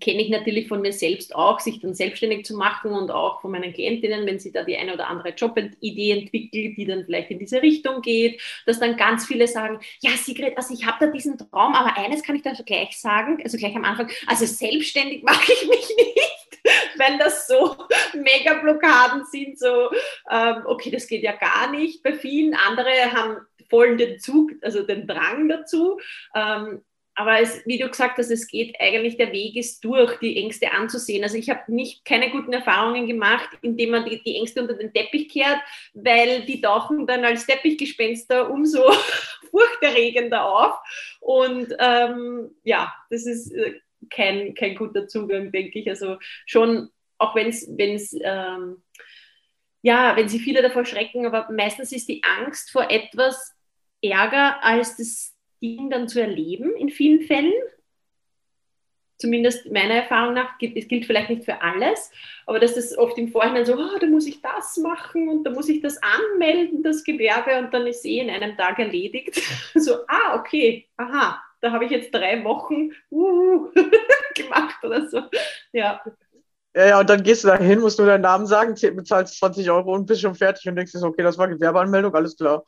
[0.01, 3.51] kenne ich natürlich von mir selbst auch, sich dann selbstständig zu machen und auch von
[3.51, 7.39] meinen Klientinnen, wenn sie da die eine oder andere Jobidee entwickelt, die dann vielleicht in
[7.39, 11.37] diese Richtung geht, dass dann ganz viele sagen, ja Sigrid, also ich habe da diesen
[11.37, 15.53] Traum, aber eines kann ich da gleich sagen, also gleich am Anfang, also selbstständig mache
[15.53, 16.59] ich mich nicht,
[16.97, 17.77] wenn das so
[18.13, 19.89] mega Blockaden sind, so,
[20.29, 22.03] ähm, okay, das geht ja gar nicht.
[22.03, 23.37] Bei vielen andere haben
[23.69, 25.97] voll den Zug, also den Drang dazu.
[26.35, 26.81] Ähm,
[27.19, 30.71] aber es, wie du gesagt hast, es geht eigentlich, der Weg ist durch, die Ängste
[30.71, 31.23] anzusehen.
[31.23, 34.93] Also ich habe nicht keine guten Erfahrungen gemacht, indem man die, die, Ängste unter den
[34.93, 35.59] Teppich kehrt,
[35.95, 38.91] weil die tauchen dann als Teppichgespenster umso
[39.49, 40.77] furchterregender auf.
[41.19, 43.79] Und ähm, ja, das ist äh,
[44.11, 45.89] kein, kein guter Zugang, denke ich.
[45.89, 48.83] Also schon, auch wenn es, ähm,
[49.81, 53.55] ja, wenn sie viele davor schrecken, aber meistens ist die Angst vor etwas
[54.03, 57.53] ärger als das Ding dann zu erleben in vielen Fällen.
[59.19, 62.11] Zumindest meiner Erfahrung nach, es gilt vielleicht nicht für alles,
[62.45, 65.49] aber dass das oft im Vorhinein so, oh, da muss ich das machen und da
[65.49, 69.41] muss ich das anmelden, das Gewerbe, und dann ist eh in einem Tag erledigt.
[69.73, 73.71] So, ah, okay, aha, da habe ich jetzt drei Wochen uh,
[74.35, 75.21] gemacht oder so.
[75.71, 76.01] Ja.
[76.75, 79.71] Ja, ja, und dann gehst du da hin, musst nur deinen Namen sagen, bezahlst 20
[79.71, 82.63] Euro und bist schon fertig und denkst dir okay, das war Gewerbeanmeldung, alles klar.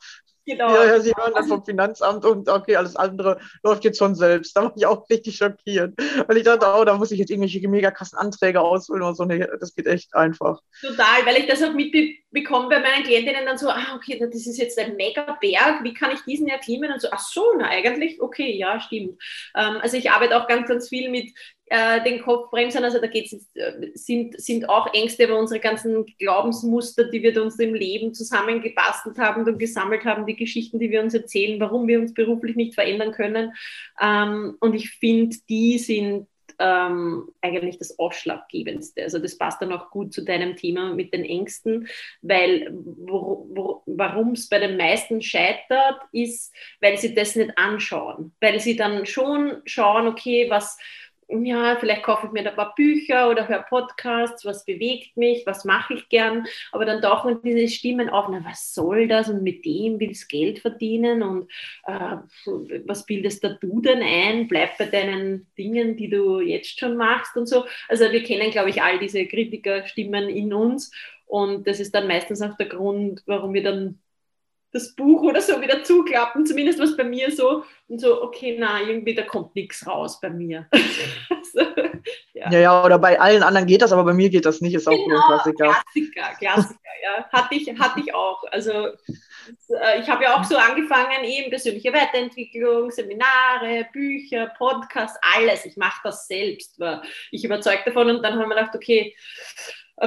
[0.46, 0.74] Genau.
[0.74, 4.56] Ja, ja, sie hören dann vom Finanzamt und okay, alles andere läuft jetzt von selbst.
[4.56, 5.94] Da war ich auch richtig schockiert.
[6.26, 9.24] Weil ich dachte, oh, da muss ich jetzt irgendwelche mega krassen Anträge ausfüllen und so.
[9.24, 10.60] Nee, das geht echt einfach.
[10.80, 14.58] Total, weil ich das auch mitbekomme bei meinen Klientinnen dann so, ah, okay, das ist
[14.58, 16.92] jetzt ein mega Berg, wie kann ich diesen erklimmen?
[16.92, 19.22] Und so, ach so, na eigentlich, okay, ja, stimmt.
[19.54, 21.30] Ähm, also ich arbeite auch ganz, ganz viel mit
[21.70, 22.82] äh, den Kopfbremsen.
[22.82, 27.58] Also da geht's, äh, sind, sind auch Ängste über unsere ganzen Glaubensmuster, die wir uns
[27.60, 32.00] im Leben zusammengebastelt haben und gesammelt haben, die Geschichten, die wir uns erzählen, warum wir
[32.00, 33.52] uns beruflich nicht verändern können.
[34.00, 36.26] Ähm, und ich finde, die sind
[36.58, 39.04] ähm, eigentlich das Ausschlaggebendste.
[39.04, 41.88] Also das passt dann auch gut zu deinem Thema mit den Ängsten,
[42.20, 48.76] weil warum es bei den meisten scheitert, ist, weil sie das nicht anschauen, weil sie
[48.76, 50.76] dann schon schauen, okay, was
[51.30, 55.46] ja, vielleicht kaufe ich mir da ein paar Bücher oder höre Podcasts, was bewegt mich,
[55.46, 59.28] was mache ich gern, aber dann tauchen diese Stimmen auf, na, was soll das?
[59.28, 61.22] Und mit dem willst du Geld verdienen?
[61.22, 61.50] Und
[61.86, 62.16] äh,
[62.86, 67.36] was bildest da du denn ein, bleib bei deinen Dingen, die du jetzt schon machst
[67.36, 67.64] und so.
[67.88, 70.92] Also wir kennen, glaube ich, all diese Kritikerstimmen in uns.
[71.26, 74.00] Und das ist dann meistens auch der Grund, warum wir dann
[74.72, 78.80] das Buch oder so wieder zuklappen, zumindest was bei mir so, und so, okay, na,
[78.80, 80.68] irgendwie, da kommt nichts raus bei mir.
[81.52, 81.60] so,
[82.34, 82.50] ja.
[82.50, 82.58] ja.
[82.58, 84.92] ja, oder bei allen anderen geht das, aber bei mir geht das nicht, ist auch
[84.92, 85.64] genau, ein Klassiker.
[85.64, 87.28] Klassiker, Klassiker, ja.
[87.32, 88.44] Hatte ich, hatte ich auch.
[88.52, 95.64] Also äh, ich habe ja auch so angefangen, eben persönliche Weiterentwicklung, Seminare, Bücher, Podcasts, alles.
[95.66, 99.14] Ich mache das selbst, war ich überzeugt davon und dann haben wir gedacht, okay,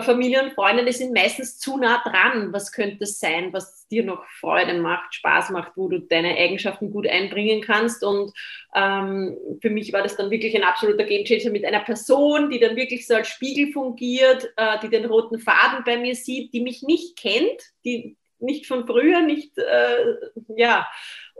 [0.02, 2.52] Familie und Freunde, die sind meistens zu nah dran.
[2.52, 6.90] Was könnte es sein, was dir noch Freude macht, Spaß macht, wo du deine Eigenschaften
[6.90, 8.04] gut einbringen kannst?
[8.04, 8.32] Und
[8.74, 12.76] ähm, für mich war das dann wirklich ein absoluter Gamechanger mit einer Person, die dann
[12.76, 16.82] wirklich so als Spiegel fungiert, äh, die den roten Faden bei mir sieht, die mich
[16.82, 20.16] nicht kennt, die nicht von früher, nicht, äh,
[20.56, 20.88] ja,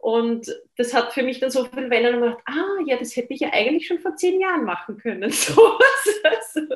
[0.02, 3.42] und das hat für mich dann so viel Wellen gemacht, ah ja, das hätte ich
[3.42, 5.32] ja eigentlich schon vor zehn Jahren machen können.
[5.44, 5.78] So,
[6.24, 6.76] also,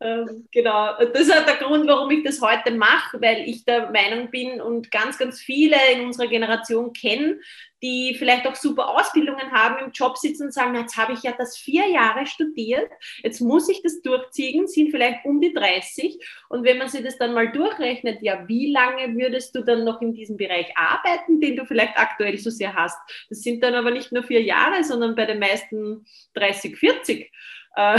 [0.00, 3.90] ähm, genau, das ist halt der Grund, warum ich das heute mache, weil ich der
[3.90, 7.40] Meinung bin und ganz, ganz viele in unserer Generation kennen,
[7.84, 11.34] die vielleicht auch super Ausbildungen haben, im Job sitzen und sagen, jetzt habe ich ja
[11.36, 12.90] das vier Jahre studiert,
[13.22, 16.18] jetzt muss ich das durchziehen, sind vielleicht um die 30.
[16.48, 20.00] Und wenn man sich das dann mal durchrechnet, ja, wie lange würdest du dann noch
[20.00, 22.96] in diesem Bereich arbeiten, den du vielleicht aktuell so sehr hast?
[23.28, 27.30] Das sind dann aber nicht nur vier Jahre, sondern bei den meisten 30, 40.
[27.76, 27.98] Äh,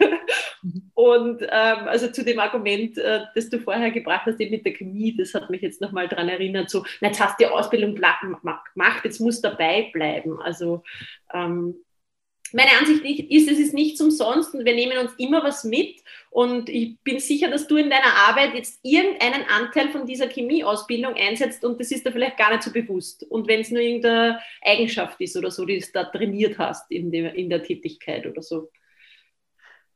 [0.94, 4.72] und ähm, also zu dem Argument, äh, das du vorher gebracht hast, eben mit der
[4.72, 7.94] Chemie, das hat mich jetzt nochmal daran erinnert, so, na, jetzt hast du die Ausbildung
[7.94, 10.40] gemacht, jetzt musst du dabei bleiben.
[10.40, 10.82] Also
[11.32, 11.76] ähm,
[12.54, 16.00] meine Ansicht ist, es ist nichts umsonst und wir nehmen uns immer was mit.
[16.30, 21.14] Und ich bin sicher, dass du in deiner Arbeit jetzt irgendeinen Anteil von dieser Chemieausbildung
[21.14, 23.24] einsetzt und das ist dir vielleicht gar nicht so bewusst.
[23.28, 27.10] Und wenn es nur irgendeine Eigenschaft ist oder so, die du da trainiert hast in
[27.10, 28.70] der, in der Tätigkeit oder so.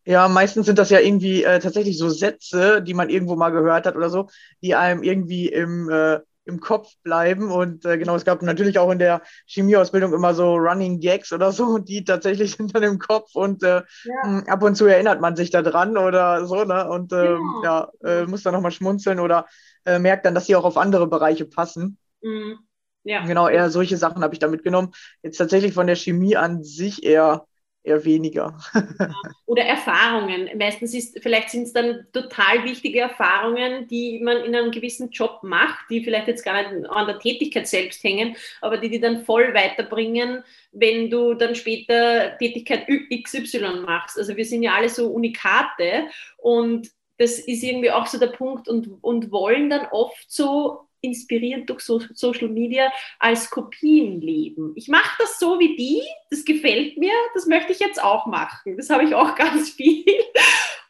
[0.05, 3.87] Ja, meistens sind das ja irgendwie äh, tatsächlich so Sätze, die man irgendwo mal gehört
[3.87, 4.29] hat oder so,
[4.63, 7.53] die einem irgendwie im, äh, im Kopf bleiben.
[7.53, 11.53] Und äh, genau, es gab natürlich auch in der Chemieausbildung immer so Running Gags oder
[11.53, 14.43] so, die tatsächlich sind dann im Kopf und äh, ja.
[14.47, 16.89] ab und zu erinnert man sich da dran oder so, ne?
[16.89, 17.63] Und äh, genau.
[17.63, 19.47] ja, äh, muss dann nochmal schmunzeln oder
[19.85, 21.99] äh, merkt dann, dass sie auch auf andere Bereiche passen.
[22.23, 22.59] Mhm.
[23.05, 23.25] Ja.
[23.25, 24.93] Genau, eher solche Sachen habe ich da mitgenommen.
[25.23, 27.47] Jetzt tatsächlich von der Chemie an sich eher
[27.89, 28.59] eher weniger.
[29.47, 30.49] Oder Erfahrungen.
[30.57, 35.41] Meistens ist, vielleicht sind es dann total wichtige Erfahrungen, die man in einem gewissen Job
[35.43, 39.25] macht, die vielleicht jetzt gar nicht an der Tätigkeit selbst hängen, aber die die dann
[39.25, 44.19] voll weiterbringen, wenn du dann später Tätigkeit XY machst.
[44.19, 48.69] Also wir sind ja alle so Unikate und das ist irgendwie auch so der Punkt
[48.69, 54.73] und, und wollen dann oft so inspirierend durch so Social Media als Kopien leben.
[54.77, 58.77] Ich mache das so wie die, das gefällt mir, das möchte ich jetzt auch machen.
[58.77, 60.05] Das habe ich auch ganz viel,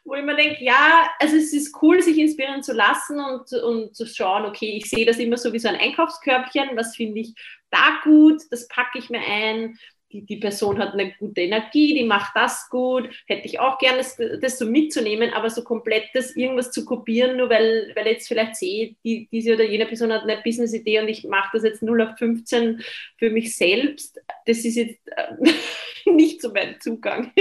[0.03, 3.95] wo ich mir denke, ja, also es ist cool, sich inspirieren zu lassen und, und
[3.95, 7.33] zu schauen, okay, ich sehe das immer so wie so ein Einkaufskörbchen, was finde ich
[7.69, 9.77] da gut, das packe ich mir ein,
[10.11, 13.99] die, die Person hat eine gute Energie, die macht das gut, hätte ich auch gerne
[13.99, 18.27] das, das so mitzunehmen, aber so komplett das irgendwas zu kopieren, nur weil, weil jetzt
[18.27, 21.83] vielleicht sehe, die, diese oder jene Person hat eine Business-Idee und ich mache das jetzt
[21.83, 22.81] 0 auf 15
[23.17, 25.51] für mich selbst, das ist jetzt äh,
[26.15, 27.31] nicht so mein Zugang.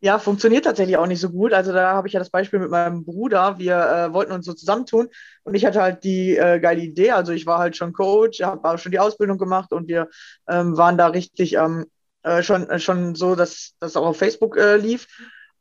[0.00, 1.52] ja, funktioniert tatsächlich auch nicht so gut.
[1.52, 4.54] Also da habe ich ja das Beispiel mit meinem Bruder, wir äh, wollten uns so
[4.54, 5.08] zusammentun
[5.42, 8.78] und ich hatte halt die äh, geile Idee, also ich war halt schon Coach, habe
[8.78, 10.08] schon die Ausbildung gemacht und wir
[10.48, 11.86] ähm, waren da richtig ähm,
[12.22, 15.06] äh, schon, äh, schon so, dass das auch auf Facebook äh, lief.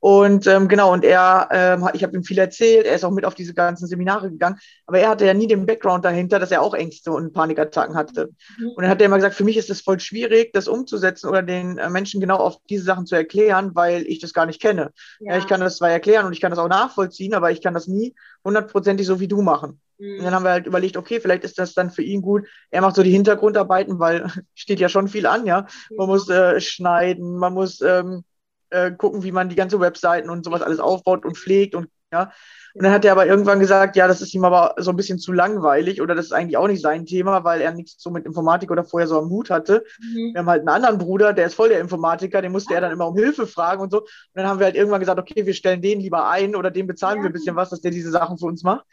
[0.04, 3.24] Und ähm, genau, und er, ähm, ich habe ihm viel erzählt, er ist auch mit
[3.24, 6.62] auf diese ganzen Seminare gegangen, aber er hatte ja nie den Background dahinter, dass er
[6.62, 8.32] auch Ängste und Panikattacken hatte.
[8.58, 8.72] Mhm.
[8.72, 11.42] Und dann hat er immer gesagt, für mich ist es voll schwierig, das umzusetzen oder
[11.42, 14.92] den äh, Menschen genau auf diese Sachen zu erklären, weil ich das gar nicht kenne.
[15.22, 15.36] Ja.
[15.36, 17.74] Ja, ich kann das zwar erklären und ich kann das auch nachvollziehen, aber ich kann
[17.74, 18.14] das nie
[18.44, 19.80] hundertprozentig so wie du machen.
[20.00, 20.18] Mhm.
[20.18, 22.46] Und dann haben wir halt überlegt, okay, vielleicht ist das dann für ihn gut.
[22.72, 25.66] Er macht so die Hintergrundarbeiten, weil steht ja schon viel an, ja.
[25.96, 28.26] Man muss äh, schneiden, man muss ähm,
[28.74, 32.32] äh, gucken, wie man die ganze Webseiten und sowas alles aufbaut und pflegt und ja.
[32.76, 35.20] Und dann hat er aber irgendwann gesagt, ja, das ist ihm aber so ein bisschen
[35.20, 38.26] zu langweilig oder das ist eigentlich auch nicht sein Thema, weil er nichts so mit
[38.26, 39.84] Informatik oder vorher so am Hut hatte.
[40.00, 40.34] Mhm.
[40.34, 42.92] Wir haben halt einen anderen Bruder, der ist voll der Informatiker, den musste er dann
[42.92, 44.02] immer um Hilfe fragen und so.
[44.02, 46.88] Und dann haben wir halt irgendwann gesagt, okay, wir stellen den lieber ein oder dem
[46.88, 47.24] bezahlen ja.
[47.24, 48.86] wir ein bisschen was, dass der diese Sachen für uns macht.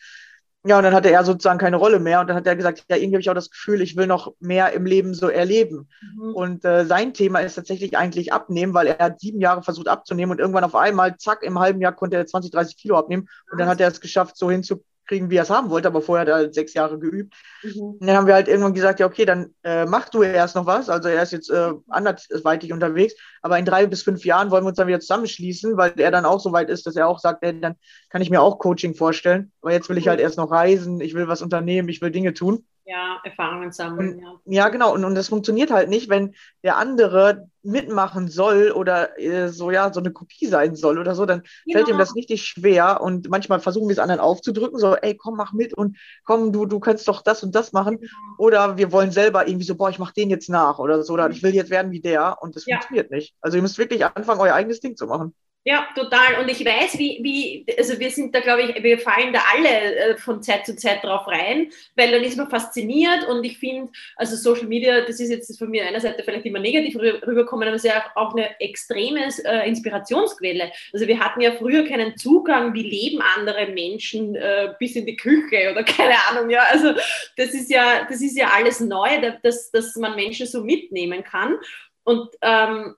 [0.62, 2.20] Ja, und dann hatte er sozusagen keine Rolle mehr.
[2.20, 4.34] Und dann hat er gesagt, ja, irgendwie habe ich auch das Gefühl, ich will noch
[4.40, 5.88] mehr im Leben so erleben.
[6.14, 6.34] Mhm.
[6.34, 10.32] Und äh, sein Thema ist tatsächlich eigentlich abnehmen, weil er hat sieben Jahre versucht abzunehmen
[10.32, 13.26] und irgendwann auf einmal, zack, im halben Jahr konnte er 20, 30 Kilo abnehmen.
[13.50, 16.00] Und dann hat er es geschafft, so hinzu, kriegen, wie er es haben wollte, aber
[16.00, 17.34] vorher hat er halt sechs Jahre geübt.
[17.62, 17.80] Mhm.
[18.00, 20.66] Und dann haben wir halt irgendwann gesagt, ja, okay, dann äh, mach du erst noch
[20.66, 20.88] was.
[20.88, 24.68] Also er ist jetzt äh, andersweitig unterwegs, aber in drei bis fünf Jahren wollen wir
[24.68, 27.42] uns dann wieder zusammenschließen, weil er dann auch so weit ist, dass er auch sagt,
[27.42, 27.74] ey, dann
[28.08, 29.50] kann ich mir auch Coaching vorstellen.
[29.60, 32.32] Aber jetzt will ich halt erst noch reisen, ich will was unternehmen, ich will Dinge
[32.32, 34.14] tun ja, Erfahrungen sammeln.
[34.14, 34.64] Und, ja.
[34.64, 34.92] ja, genau.
[34.92, 39.92] Und, und das funktioniert halt nicht, wenn der andere mitmachen soll oder äh, so, ja,
[39.92, 41.78] so eine Kopie sein soll oder so, dann genau.
[41.78, 43.00] fällt ihm das richtig schwer.
[43.00, 46.66] Und manchmal versuchen wir es anderen aufzudrücken, so, ey, komm, mach mit und komm, du,
[46.66, 47.98] du kannst doch das und das machen.
[48.00, 48.10] Genau.
[48.38, 51.30] Oder wir wollen selber irgendwie so, boah, ich mach den jetzt nach oder so, oder
[51.30, 52.42] ich will jetzt werden wie der.
[52.42, 52.76] Und das ja.
[52.76, 53.36] funktioniert nicht.
[53.40, 55.34] Also ihr müsst wirklich anfangen, euer eigenes Ding zu machen.
[55.62, 56.40] Ja, total.
[56.40, 59.68] Und ich weiß, wie, wie, also wir sind da, glaube ich, wir fallen da alle
[59.68, 63.92] äh, von Zeit zu Zeit drauf rein, weil dann ist man fasziniert und ich finde,
[64.16, 67.76] also Social Media, das ist jetzt von mir einer Seite vielleicht immer negativ rüberkommen, aber
[67.76, 70.72] es ist ja auch eine extreme äh, Inspirationsquelle.
[70.94, 75.16] Also wir hatten ja früher keinen Zugang, wie leben andere Menschen äh, bis in die
[75.16, 76.62] Küche oder keine Ahnung, ja.
[76.70, 76.94] Also
[77.36, 79.10] das ist ja, das ist ja alles neu,
[79.42, 81.58] dass, dass man Menschen so mitnehmen kann.
[82.02, 82.94] Und ähm,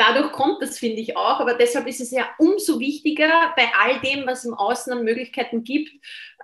[0.00, 1.40] dadurch kommt das, finde ich auch.
[1.40, 5.62] Aber deshalb ist es ja umso wichtiger, bei all dem, was im Außen an Möglichkeiten
[5.62, 5.90] gibt,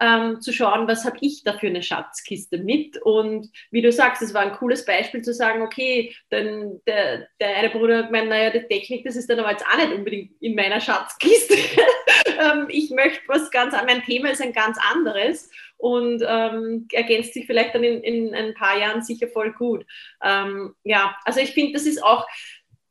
[0.00, 3.00] ähm, zu schauen, was habe ich da für eine Schatzkiste mit.
[3.02, 7.56] Und wie du sagst, es war ein cooles Beispiel zu sagen, okay, dann der, der
[7.56, 10.32] eine Bruder hat gemeint, naja, die Technik, das ist dann aber jetzt auch nicht unbedingt
[10.40, 11.54] in meiner Schatzkiste.
[12.38, 17.46] ähm, ich möchte was ganz, mein Thema ist ein ganz anderes und ähm, ergänzt sich
[17.46, 19.84] vielleicht dann in, in ein paar Jahren sicher voll gut.
[20.22, 22.26] Ähm, ja, also ich finde, das ist auch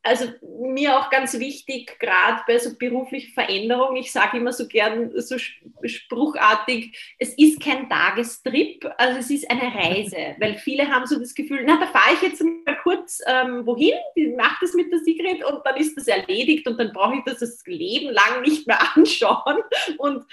[0.06, 0.26] also
[0.62, 5.38] mir auch ganz wichtig, gerade bei so beruflicher Veränderung, ich sage immer so gern so
[5.84, 11.34] spruchartig, es ist kein Tagestrip, also es ist eine Reise, weil viele haben so das
[11.34, 13.96] Gefühl, na, da fahre ich jetzt mal kurz ähm, wohin,
[14.38, 17.40] mache das mit der Sigrid und dann ist das erledigt und dann brauche ich das
[17.40, 19.64] das Leben lang nicht mehr anschauen
[19.98, 20.24] und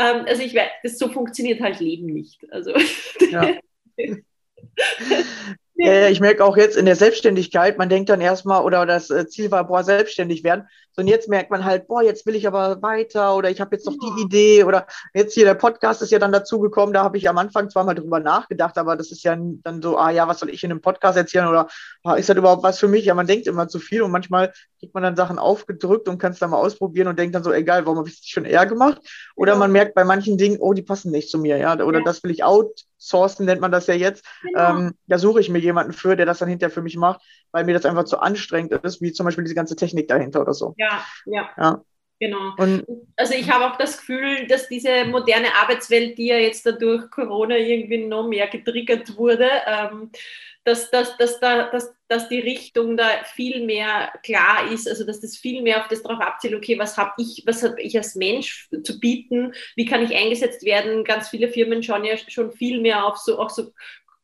[0.00, 2.44] ähm, also ich weiß, das so funktioniert halt Leben nicht.
[2.50, 2.74] Also
[3.30, 3.54] ja.
[5.84, 9.26] Ja, ich merke auch jetzt in der Selbstständigkeit, man denkt dann erstmal, oder das äh,
[9.26, 10.68] Ziel war, boah, selbstständig werden.
[10.96, 13.86] Und jetzt merkt man halt, boah, jetzt will ich aber weiter oder ich habe jetzt
[13.86, 14.14] noch ja.
[14.14, 17.36] die Idee oder jetzt hier der Podcast ist ja dann dazugekommen, da habe ich am
[17.38, 20.50] Anfang zwar mal drüber nachgedacht, aber das ist ja dann so, ah ja, was soll
[20.50, 21.66] ich in einem Podcast erzählen oder
[22.04, 23.06] ah, ist das überhaupt was für mich?
[23.06, 26.32] Ja, man denkt immer zu viel und manchmal kriegt man dann Sachen aufgedrückt und kann
[26.32, 28.66] es dann mal ausprobieren und denkt dann so, egal, warum habe ich es schon eher
[28.66, 29.00] gemacht?
[29.34, 29.58] Oder ja.
[29.58, 32.30] man merkt bei manchen Dingen, oh, die passen nicht zu mir, ja, oder das will
[32.30, 32.44] ich
[33.02, 34.24] outsourcen, nennt man das ja jetzt.
[34.42, 34.78] Genau.
[34.78, 37.64] Ähm, da suche ich mir jemanden für, der das dann hinterher für mich macht, weil
[37.64, 40.74] mir das einfach zu anstrengend ist, wie zum Beispiel diese ganze Technik dahinter oder so.
[40.78, 41.50] Ja, ja.
[41.58, 41.82] ja.
[42.20, 42.52] Genau.
[42.56, 42.86] Und,
[43.16, 47.56] also ich habe auch das Gefühl, dass diese moderne Arbeitswelt, die ja jetzt dadurch Corona
[47.56, 50.12] irgendwie noch mehr getriggert wurde, ähm,
[50.62, 55.20] dass, dass, dass, da, dass, dass die Richtung da viel mehr klar ist, also dass
[55.20, 58.14] das viel mehr auf das darauf abzielt, okay, was habe ich, was habe ich als
[58.14, 61.04] Mensch zu bieten, wie kann ich eingesetzt werden?
[61.04, 63.72] Ganz viele Firmen schauen ja schon viel mehr auf so, auch so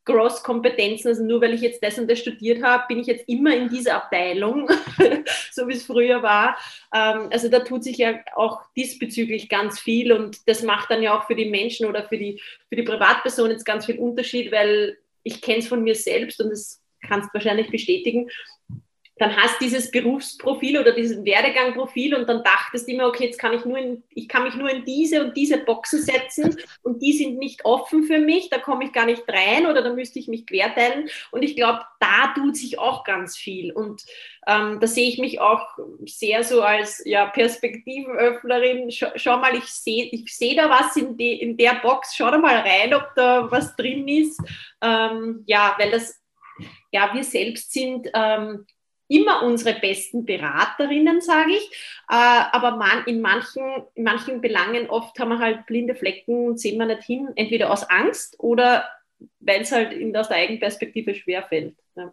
[0.05, 3.55] Cross-Kompetenzen, also nur weil ich jetzt das und das studiert habe, bin ich jetzt immer
[3.55, 4.71] in dieser Abteilung,
[5.53, 6.59] so wie es früher war.
[6.95, 11.19] Ähm, also da tut sich ja auch diesbezüglich ganz viel und das macht dann ja
[11.19, 14.99] auch für die Menschen oder für die, für die Privatperson jetzt ganz viel Unterschied, weil
[15.23, 18.29] ich kenne es von mir selbst und das kannst du wahrscheinlich bestätigen
[19.19, 23.53] dann hast dieses Berufsprofil oder dieses Werdegangprofil und dann dachtest du immer, okay, jetzt kann
[23.53, 27.13] ich nur in, ich kann mich nur in diese und diese Boxen setzen und die
[27.13, 30.29] sind nicht offen für mich, da komme ich gar nicht rein oder da müsste ich
[30.29, 31.09] mich querteilen.
[31.31, 33.73] Und ich glaube, da tut sich auch ganz viel.
[33.73, 34.05] Und
[34.47, 35.67] ähm, da sehe ich mich auch
[36.07, 38.91] sehr so als ja, Perspektivenöffnerin.
[38.91, 42.31] Schau, schau mal, ich sehe ich seh da was in, die, in der Box, schau
[42.31, 44.41] da mal rein, ob da was drin ist.
[44.81, 46.21] Ähm, ja, weil das,
[46.91, 48.09] ja, wir selbst sind.
[48.15, 48.67] Ähm,
[49.09, 51.71] immer unsere besten Beraterinnen, sage ich.
[52.09, 56.61] Äh, aber man, in, manchen, in manchen Belangen oft haben wir halt blinde Flecken und
[56.61, 58.85] sehen wir nicht hin, entweder aus Angst oder
[59.41, 61.77] weil es halt in, aus der Eigenperspektive schwerfällt.
[61.97, 62.13] Ja.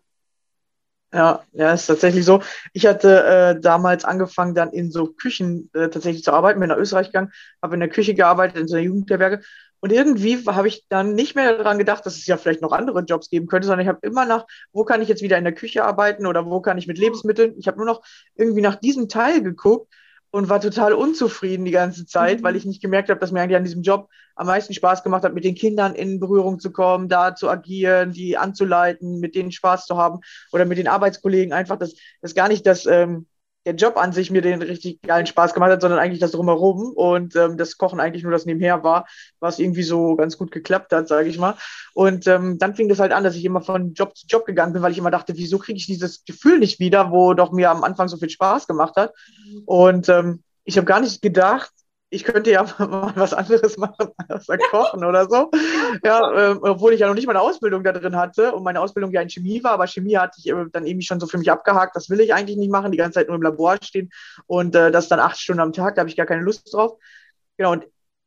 [1.13, 2.41] Ja, ja, ist tatsächlich so.
[2.73, 6.77] Ich hatte äh, damals angefangen, dann in so Küchen äh, tatsächlich zu arbeiten, bin nach
[6.77, 7.31] Österreich gegangen,
[7.61, 9.41] habe in der Küche gearbeitet, in so einer Jugendherberge.
[9.85, 13.01] Und irgendwie habe ich dann nicht mehr daran gedacht, dass es ja vielleicht noch andere
[13.01, 15.53] Jobs geben könnte, sondern ich habe immer nach, wo kann ich jetzt wieder in der
[15.53, 17.53] Küche arbeiten oder wo kann ich mit Lebensmitteln.
[17.59, 18.01] Ich habe nur noch
[18.33, 19.93] irgendwie nach diesem Teil geguckt
[20.31, 22.43] und war total unzufrieden die ganze Zeit, mhm.
[22.45, 25.23] weil ich nicht gemerkt habe, dass mir eigentlich an diesem Job am meisten Spaß gemacht
[25.23, 29.51] hat, mit den Kindern in Berührung zu kommen, da zu agieren, die anzuleiten, mit denen
[29.51, 30.21] Spaß zu haben
[30.51, 33.27] oder mit den Arbeitskollegen einfach, dass das gar nicht das ähm,
[33.65, 36.93] der Job an sich mir den richtig geilen Spaß gemacht hat, sondern eigentlich das drumherum
[36.93, 39.07] und ähm, das Kochen eigentlich nur das nebenher war,
[39.39, 41.55] was irgendwie so ganz gut geklappt hat, sage ich mal.
[41.93, 44.73] Und ähm, dann fing das halt an, dass ich immer von Job zu Job gegangen
[44.73, 47.71] bin, weil ich immer dachte, wieso kriege ich dieses Gefühl nicht wieder, wo doch mir
[47.71, 49.13] am Anfang so viel Spaß gemacht hat.
[49.65, 51.71] Und ähm, ich habe gar nicht gedacht,
[52.09, 55.49] ich könnte ja mal was anderes machen als kochen oder so.
[56.03, 59.11] Ja, äh, obwohl ich ja noch nicht meine Ausbildung da drin hatte und meine Ausbildung
[59.11, 61.51] ja in Chemie war, aber Chemie hatte ich äh, dann irgendwie schon so für mich
[61.51, 61.95] abgehakt.
[61.95, 64.09] Das will ich eigentlich nicht machen, die ganze Zeit nur im Labor stehen
[64.47, 66.97] und äh, das dann acht Stunden am Tag, da habe ich gar keine Lust drauf.
[67.57, 67.85] Genau, und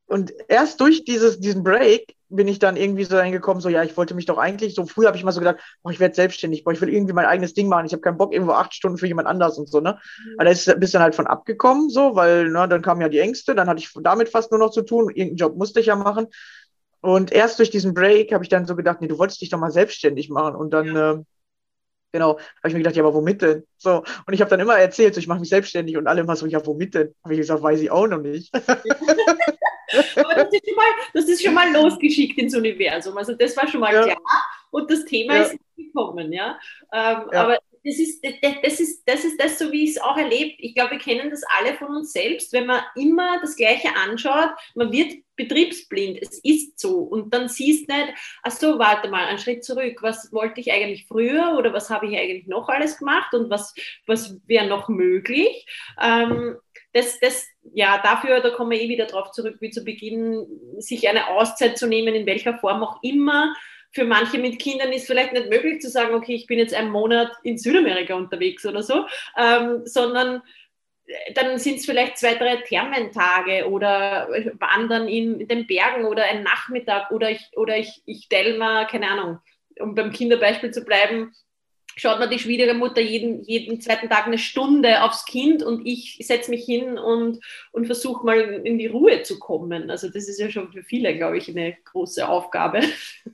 [0.08, 3.96] und erst durch dieses, diesen Break bin ich dann irgendwie so reingekommen, so ja, ich
[3.96, 6.64] wollte mich doch eigentlich, so früh habe ich mal so gedacht, boah, ich werde selbstständig,
[6.64, 8.96] boah, ich will irgendwie mein eigenes Ding machen, ich habe keinen Bock irgendwo acht Stunden
[8.96, 9.92] für jemand anders und so, ne?
[10.24, 10.34] Mhm.
[10.36, 13.18] Aber da ist bist dann halt von abgekommen, so, weil, ne, dann kamen ja die
[13.18, 15.96] Ängste, dann hatte ich damit fast nur noch zu tun, irgendeinen Job musste ich ja
[15.96, 16.26] machen.
[17.00, 19.58] Und erst durch diesen Break habe ich dann so gedacht, nee, du wolltest dich doch
[19.58, 21.12] mal selbstständig machen und dann, ja.
[21.12, 21.18] äh,
[22.10, 23.64] Genau, habe ich mir gedacht, ja, aber womit denn?
[23.76, 26.36] So, und ich habe dann immer erzählt, so, ich mache mich selbstständig und alle immer
[26.36, 27.14] so, ja, womit denn?
[27.22, 28.50] Habe ich gesagt, weiß ich auch noch nicht.
[30.16, 33.16] Aber das ist, schon mal, das ist schon mal losgeschickt ins Universum.
[33.16, 34.02] Also das war schon mal ja.
[34.02, 34.18] klar.
[34.70, 35.42] Und das Thema ja.
[35.42, 36.58] ist gekommen, ja.
[36.92, 37.42] Ähm, ja.
[37.42, 40.56] Aber das ist das, das ist, das ist das, so wie ich es auch erlebt.
[40.58, 42.52] Ich glaube, wir kennen das alle von uns selbst.
[42.52, 46.18] Wenn man immer das Gleiche anschaut, man wird betriebsblind.
[46.20, 46.98] Es ist so.
[46.98, 48.12] Und dann siehst du nicht,
[48.42, 49.98] ach so, warte mal, einen Schritt zurück.
[50.02, 53.74] Was wollte ich eigentlich früher oder was habe ich eigentlich noch alles gemacht und was,
[54.06, 55.66] was wäre noch möglich?
[56.00, 56.56] Ähm,
[56.92, 60.46] das, das, ja, dafür, da kommen wir eh wieder drauf zurück, wie zu Beginn,
[60.78, 63.54] sich eine Auszeit zu nehmen, in welcher Form auch immer.
[63.90, 66.90] Für manche mit Kindern ist vielleicht nicht möglich zu sagen, okay, ich bin jetzt einen
[66.90, 69.06] Monat in Südamerika unterwegs oder so,
[69.36, 70.42] ähm, sondern
[71.06, 76.24] äh, dann sind es vielleicht zwei, drei Thermentage oder wandern in, in den Bergen oder
[76.24, 79.38] ein Nachmittag oder ich, oder ich, ich teile mal, keine Ahnung,
[79.80, 81.32] um beim Kinderbeispiel zu bleiben,
[81.98, 86.50] schaut man die Schwiegermutter jeden, jeden zweiten Tag eine Stunde aufs Kind und ich setze
[86.50, 87.40] mich hin und,
[87.72, 89.90] und versuche mal in die Ruhe zu kommen.
[89.90, 92.80] Also das ist ja schon für viele, glaube ich, eine große Aufgabe.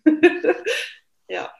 [1.28, 1.50] ja.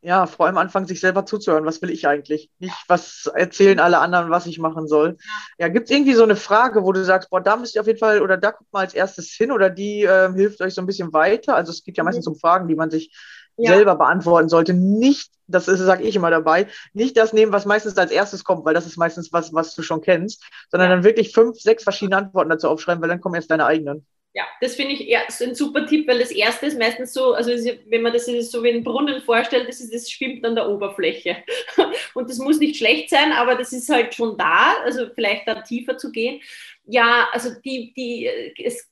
[0.00, 1.64] Ja, vor allem anfangen, sich selber zuzuhören.
[1.64, 2.50] Was will ich eigentlich?
[2.60, 5.16] Nicht, was erzählen alle anderen, was ich machen soll.
[5.58, 7.88] Ja, gibt es irgendwie so eine Frage, wo du sagst, boah, da müsst ihr auf
[7.88, 10.82] jeden Fall, oder da guckt mal als erstes hin, oder die äh, hilft euch so
[10.82, 11.56] ein bisschen weiter?
[11.56, 12.34] Also es geht ja meistens mhm.
[12.34, 13.12] um Fragen, die man sich
[13.58, 13.74] ja.
[13.74, 14.74] selber beantworten sollte.
[14.74, 18.74] Nicht, das sage ich immer dabei, nicht das nehmen, was meistens als erstes kommt, weil
[18.74, 20.96] das ist meistens was, was du schon kennst, sondern ja.
[20.96, 24.06] dann wirklich fünf, sechs verschiedene Antworten dazu aufschreiben, weil dann kommen erst deine eigenen.
[24.34, 28.02] Ja, das finde ich ein super Tipp, weil das erste ist meistens so, also wenn
[28.02, 31.38] man das so wie einen Brunnen vorstellt, das, ist, das schwimmt an der Oberfläche.
[32.14, 35.62] Und das muss nicht schlecht sein, aber das ist halt schon da, also vielleicht da
[35.62, 36.40] tiefer zu gehen
[36.88, 38.26] ja, also die, die,
[38.64, 38.90] es,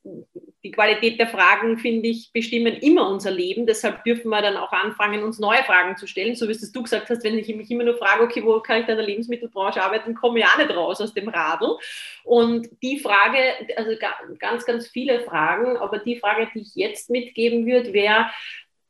[0.66, 3.66] die Qualität der Fragen, finde ich, bestimmen immer unser Leben.
[3.66, 6.34] Deshalb dürfen wir dann auch anfangen, uns neue Fragen zu stellen.
[6.34, 8.82] So wie es du gesagt hast, wenn ich mich immer nur frage, okay, wo kann
[8.82, 11.78] ich in der Lebensmittelbranche arbeiten, komme ich auch nicht raus aus dem Radl.
[12.24, 13.38] Und die Frage,
[13.76, 13.92] also
[14.40, 18.26] ganz, ganz viele Fragen, aber die Frage, die ich jetzt mitgeben würde, wäre,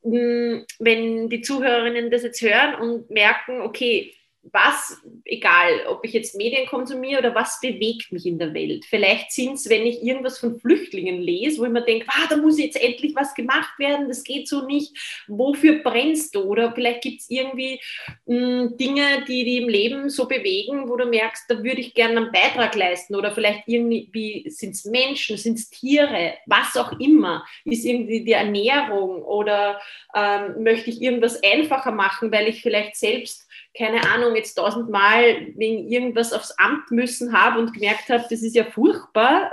[0.02, 4.14] hm, wenn die Zuhörerinnen das jetzt hören und merken, okay,
[4.52, 8.84] was, egal, ob ich jetzt Medien konsumiere oder was bewegt mich in der Welt.
[8.84, 12.36] Vielleicht sind es, wenn ich irgendwas von Flüchtlingen lese, wo ich mir denke, ah, da
[12.36, 15.24] muss jetzt endlich was gemacht werden, das geht so nicht.
[15.26, 16.42] Wofür brennst du?
[16.42, 17.80] Oder vielleicht gibt es irgendwie
[18.26, 21.94] mh, hm, Dinge, die die im Leben so bewegen, wo du merkst, da würde ich
[21.94, 23.14] gerne einen Beitrag leisten.
[23.14, 27.44] Oder vielleicht irgendwie sind es Menschen, sind es Tiere, was auch immer.
[27.64, 29.80] Ist irgendwie die Ernährung oder
[30.14, 33.45] ähm, möchte ich irgendwas einfacher machen, weil ich vielleicht selbst
[33.76, 38.56] keine Ahnung, jetzt tausendmal wegen irgendwas aufs Amt müssen habe und gemerkt habe, das ist
[38.56, 39.50] ja furchtbar,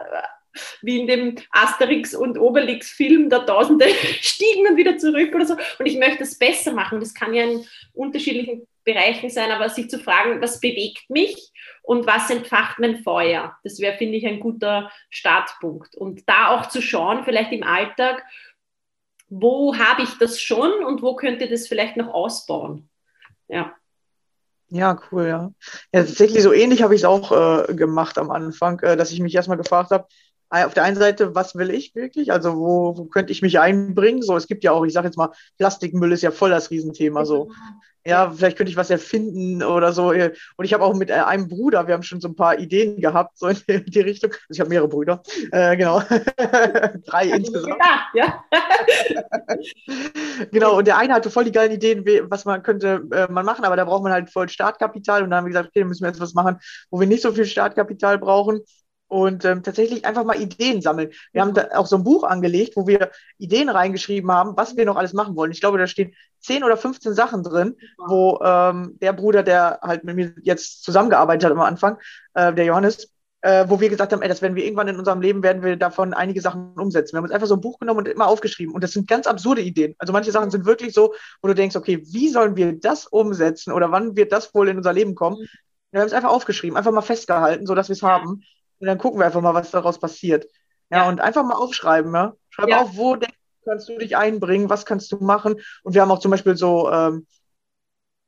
[0.82, 3.88] wie in dem Asterix und Obelix-Film, da Tausende
[4.22, 5.56] stiegen und wieder zurück oder so.
[5.80, 7.00] Und ich möchte es besser machen.
[7.00, 11.52] Das kann ja in unterschiedlichen Bereichen sein, aber sich zu fragen, was bewegt mich
[11.82, 15.96] und was entfacht mein Feuer, das wäre, finde ich, ein guter Startpunkt.
[15.96, 18.24] Und da auch zu schauen, vielleicht im Alltag,
[19.30, 22.90] wo habe ich das schon und wo könnte das vielleicht noch ausbauen.
[23.48, 23.74] Ja.
[24.76, 25.52] Ja, cool, ja.
[25.94, 27.32] Ja, tatsächlich so ähnlich habe ich es auch
[27.70, 30.08] äh, gemacht am Anfang, äh, dass ich mich erstmal gefragt habe,
[30.54, 32.32] auf der einen Seite, was will ich wirklich?
[32.32, 34.22] Also wo, wo könnte ich mich einbringen?
[34.22, 37.26] So, es gibt ja auch, ich sage jetzt mal, Plastikmüll ist ja voll das Riesenthema.
[37.26, 37.50] So,
[38.06, 40.10] ja, vielleicht könnte ich was erfinden oder so.
[40.10, 43.00] Und ich habe auch mit äh, einem Bruder, wir haben schon so ein paar Ideen
[43.00, 44.32] gehabt, so in die Richtung.
[44.32, 46.02] Also ich habe mehrere Brüder, äh, genau.
[47.06, 47.78] Drei insgesamt.
[47.80, 48.44] Ja, ja.
[50.52, 53.66] genau, und der eine hatte voll die geilen Ideen, was man könnte äh, man machen,
[53.66, 55.24] aber da braucht man halt voll Startkapital.
[55.24, 56.60] Und dann haben wir gesagt, okay, dann müssen wir jetzt was machen,
[56.92, 58.62] wo wir nicht so viel Startkapital brauchen
[59.14, 61.12] und ähm, tatsächlich einfach mal Ideen sammeln.
[61.34, 64.86] Wir haben da auch so ein Buch angelegt, wo wir Ideen reingeschrieben haben, was wir
[64.86, 65.52] noch alles machen wollen.
[65.52, 70.04] Ich glaube, da stehen 10 oder 15 Sachen drin, wo ähm, der Bruder, der halt
[70.04, 72.00] mit mir jetzt zusammengearbeitet hat am Anfang,
[72.34, 75.22] äh, der Johannes, äh, wo wir gesagt haben, ey, das werden wir irgendwann in unserem
[75.22, 77.14] Leben, werden wir davon einige Sachen umsetzen.
[77.14, 78.74] Wir haben uns einfach so ein Buch genommen und immer aufgeschrieben.
[78.74, 79.94] Und das sind ganz absurde Ideen.
[80.00, 83.74] Also manche Sachen sind wirklich so, wo du denkst, okay, wie sollen wir das umsetzen
[83.74, 85.38] oder wann wird das wohl in unser Leben kommen?
[85.92, 88.42] Wir haben es einfach aufgeschrieben, einfach mal festgehalten, sodass wir es haben.
[88.84, 90.46] Und dann gucken wir einfach mal, was daraus passiert.
[90.92, 91.08] Ja, ja.
[91.08, 92.34] und einfach mal aufschreiben, ja.
[92.50, 92.82] Schreib ja.
[92.82, 93.18] auf, wo
[93.64, 95.56] kannst du dich einbringen, was kannst du machen.
[95.84, 97.26] Und wir haben auch zum Beispiel so ähm,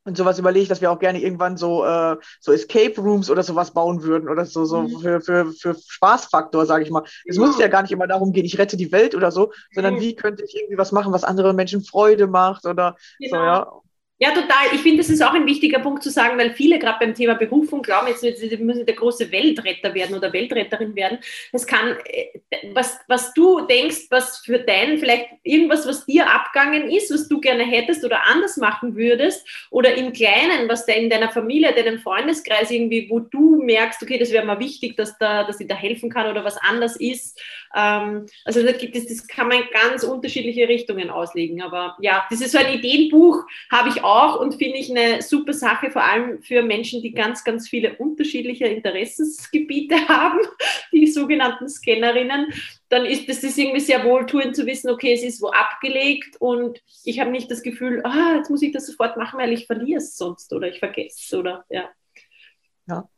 [0.04, 3.72] und sowas überlegt, dass wir auch gerne irgendwann so, äh, so Escape Rooms oder sowas
[3.72, 4.98] bauen würden oder so, so mhm.
[4.98, 7.02] für, für, für Spaßfaktor, sage ich mal.
[7.26, 10.00] Es muss ja gar nicht immer darum gehen, ich rette die Welt oder so, sondern
[10.00, 13.36] wie könnte ich irgendwie was machen, was anderen Menschen Freude macht oder genau.
[13.36, 13.72] so, ja.
[14.18, 14.72] Ja, total.
[14.72, 17.34] Ich finde, das ist auch ein wichtiger Punkt zu sagen, weil viele gerade beim Thema
[17.34, 21.18] Berufung glauben, jetzt müssen sie der große Weltretter werden oder Weltretterin werden.
[21.52, 22.28] Es kann, äh,
[22.72, 27.40] was, was du denkst, was für dein, vielleicht irgendwas, was dir abgangen ist, was du
[27.40, 31.98] gerne hättest oder anders machen würdest, oder im Kleinen, was da in deiner Familie, deinem
[31.98, 35.74] Freundeskreis irgendwie, wo du merkst, okay, das wäre mal wichtig, dass, da, dass ich da
[35.74, 37.38] helfen kann oder was anders ist.
[37.76, 41.60] Ähm, also da gibt es, das kann man in ganz unterschiedliche Richtungen auslegen.
[41.60, 45.52] Aber ja, das ist so ein Ideenbuch, habe ich auch und finde ich eine super
[45.52, 50.38] Sache, vor allem für Menschen, die ganz, ganz viele unterschiedliche Interessensgebiete haben,
[50.92, 52.52] die sogenannten Scannerinnen.
[52.88, 56.80] Dann ist das ist irgendwie sehr wohltuend zu wissen, okay, es ist wo abgelegt und
[57.04, 59.98] ich habe nicht das Gefühl, ah, jetzt muss ich das sofort machen, weil ich verliere
[59.98, 61.88] es sonst oder ich vergesse es oder ja.
[62.88, 63.08] Ja,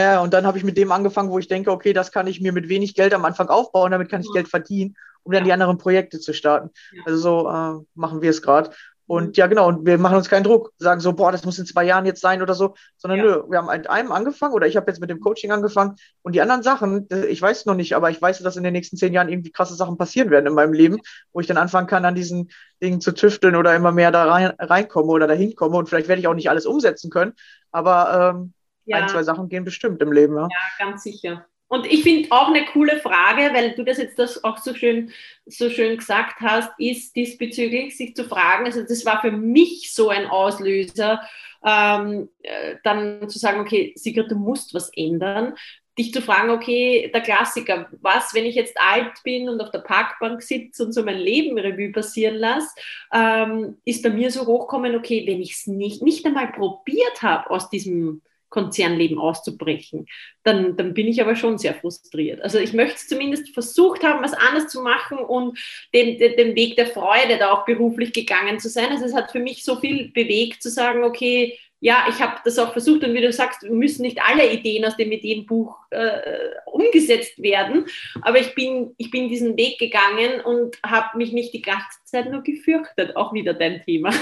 [0.00, 2.40] ja, und dann habe ich mit dem angefangen, wo ich denke, okay, das kann ich
[2.40, 5.52] mir mit wenig Geld am Anfang aufbauen, damit kann ich Geld verdienen, um dann die
[5.52, 6.70] anderen Projekte zu starten.
[7.04, 8.70] Also so äh, machen wir es gerade.
[9.06, 9.32] Und mhm.
[9.34, 11.84] ja, genau, und wir machen uns keinen Druck, sagen so, boah, das muss in zwei
[11.84, 13.24] Jahren jetzt sein oder so, sondern ja.
[13.24, 16.34] nö, wir haben mit einem angefangen oder ich habe jetzt mit dem Coaching angefangen und
[16.34, 18.96] die anderen Sachen, äh, ich weiß noch nicht, aber ich weiß, dass in den nächsten
[18.96, 21.00] zehn Jahren irgendwie krasse Sachen passieren werden in meinem Leben,
[21.32, 22.50] wo ich dann anfangen kann, an diesen
[22.82, 26.20] Dingen zu tüfteln oder immer mehr da rein, reinkomme oder dahin komme und vielleicht werde
[26.20, 27.34] ich auch nicht alles umsetzen können,
[27.72, 28.54] aber ähm,
[28.86, 28.98] ja.
[28.98, 30.36] ein, zwei Sachen gehen bestimmt im Leben.
[30.36, 31.46] Ja, ja ganz sicher.
[31.74, 35.10] Und ich finde auch eine coole Frage, weil du das jetzt das auch so schön,
[35.44, 40.08] so schön gesagt hast, ist diesbezüglich sich zu fragen, also das war für mich so
[40.08, 41.20] ein Auslöser,
[41.66, 45.54] ähm, äh, dann zu sagen, okay, Sigrid, du musst was ändern,
[45.98, 49.80] dich zu fragen, okay, der Klassiker, was, wenn ich jetzt alt bin und auf der
[49.80, 52.68] Parkbank sitze und so mein Leben Revue passieren lasse,
[53.12, 57.50] ähm, ist bei mir so hochkommen, okay, wenn ich es nicht, nicht einmal probiert habe,
[57.50, 60.06] aus diesem Konzernleben auszubrechen,
[60.42, 62.40] dann, dann bin ich aber schon sehr frustriert.
[62.42, 65.58] Also ich möchte zumindest versucht haben, was anderes zu machen und
[65.92, 68.90] den, den, den Weg der Freude da auch beruflich gegangen zu sein.
[68.90, 72.58] Also es hat für mich so viel bewegt zu sagen, okay, ja, ich habe das
[72.58, 76.18] auch versucht und wie du sagst, müssen nicht alle Ideen aus dem Ideenbuch äh,
[76.64, 77.84] umgesetzt werden,
[78.22, 82.30] aber ich bin, ich bin diesen Weg gegangen und habe mich nicht die ganze Zeit
[82.30, 84.14] nur gefürchtet, auch wieder dein Thema.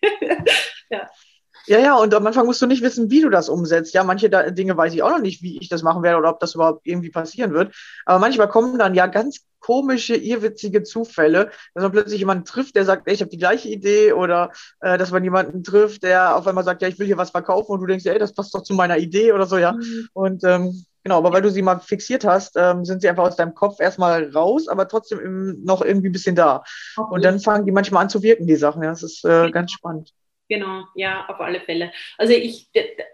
[0.90, 1.10] ja.
[1.68, 3.92] Ja, ja, und am Anfang musst du nicht wissen, wie du das umsetzt.
[3.92, 6.30] Ja, manche da, Dinge weiß ich auch noch nicht, wie ich das machen werde oder
[6.30, 7.74] ob das überhaupt irgendwie passieren wird.
[8.06, 12.84] Aber manchmal kommen dann ja ganz komische, irrwitzige Zufälle, dass man plötzlich jemanden trifft, der
[12.84, 14.50] sagt, ey, ich habe die gleiche Idee oder
[14.80, 17.72] äh, dass man jemanden trifft, der auf einmal sagt, ja, ich will hier was verkaufen
[17.72, 19.72] und du denkst, ey, das passt doch zu meiner Idee oder so, ja.
[19.72, 20.08] Mhm.
[20.14, 23.36] Und ähm, genau, aber weil du sie mal fixiert hast, ähm, sind sie einfach aus
[23.36, 26.62] deinem Kopf erstmal raus, aber trotzdem im, noch irgendwie ein bisschen da.
[26.96, 27.14] Okay.
[27.14, 28.82] Und dann fangen die manchmal an zu wirken, die Sachen.
[28.82, 30.14] Ja, das ist äh, ganz spannend.
[30.48, 31.92] Genau, ja, auf alle Fälle.
[32.16, 32.70] Also ich,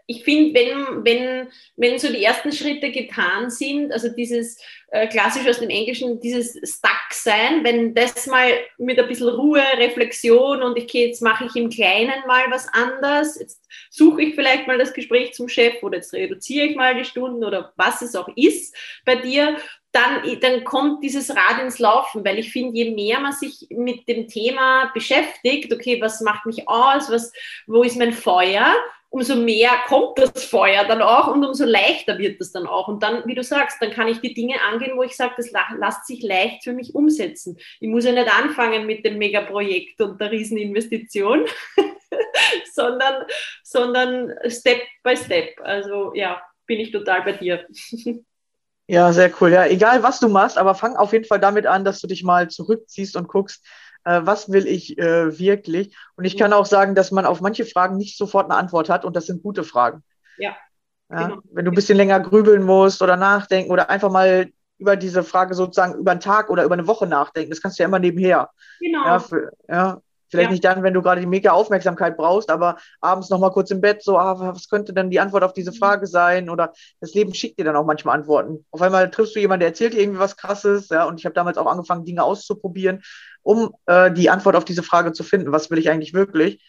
[0.06, 4.62] ich finde, wenn, wenn, wenn so die ersten Schritte getan sind, also dieses
[4.94, 9.60] äh, klassisch aus dem Englischen, dieses Stuck sein, wenn das mal mit ein bisschen Ruhe,
[9.76, 14.34] Reflexion und ich okay, jetzt mache ich im Kleinen mal was anders, jetzt suche ich
[14.36, 18.02] vielleicht mal das Gespräch zum Chef oder jetzt reduziere ich mal die Stunden oder was
[18.02, 19.56] es auch ist bei dir
[19.90, 24.06] dann, dann kommt dieses Rad ins Laufen, weil ich finde, je mehr man sich mit
[24.08, 27.32] dem Thema beschäftigt, okay, was macht mich aus, was,
[27.66, 28.74] wo ist mein Feuer,
[29.14, 32.88] umso mehr kommt das Feuer dann auch und umso leichter wird das dann auch.
[32.88, 35.52] Und dann, wie du sagst, dann kann ich die Dinge angehen, wo ich sage, das
[35.52, 37.56] lässt sich leicht für mich umsetzen.
[37.78, 41.44] Ich muss ja nicht anfangen mit dem Megaprojekt und der Rieseninvestition,
[42.74, 43.24] sondern,
[43.62, 45.60] sondern Step by Step.
[45.62, 47.64] Also ja, bin ich total bei dir.
[48.86, 49.50] Ja, sehr cool.
[49.50, 52.22] Ja, egal was du machst, aber fang auf jeden Fall damit an, dass du dich
[52.22, 53.64] mal zurückziehst und guckst,
[54.04, 55.96] äh, was will ich äh, wirklich.
[56.16, 59.04] Und ich kann auch sagen, dass man auf manche Fragen nicht sofort eine Antwort hat
[59.04, 60.02] und das sind gute Fragen.
[60.38, 60.56] Ja.
[61.10, 61.28] ja?
[61.28, 61.40] Genau.
[61.52, 64.48] Wenn du ein bisschen länger grübeln musst oder nachdenken oder einfach mal
[64.78, 67.82] über diese Frage sozusagen über einen Tag oder über eine Woche nachdenken, das kannst du
[67.82, 68.50] ja immer nebenher.
[68.80, 69.04] Genau.
[69.04, 70.52] Ja, für, ja Vielleicht ja.
[70.52, 73.80] nicht dann, wenn du gerade die mega Aufmerksamkeit brauchst, aber abends noch mal kurz im
[73.80, 75.76] Bett, so, ah, was könnte denn die Antwort auf diese mhm.
[75.76, 76.50] Frage sein?
[76.50, 78.64] Oder das Leben schickt dir dann auch manchmal Antworten.
[78.70, 81.34] Auf einmal triffst du jemanden, der erzählt dir irgendwie was Krasses, ja, und ich habe
[81.34, 83.02] damals auch angefangen, Dinge auszuprobieren,
[83.42, 85.52] um äh, die Antwort auf diese Frage zu finden.
[85.52, 86.62] Was will ich eigentlich wirklich?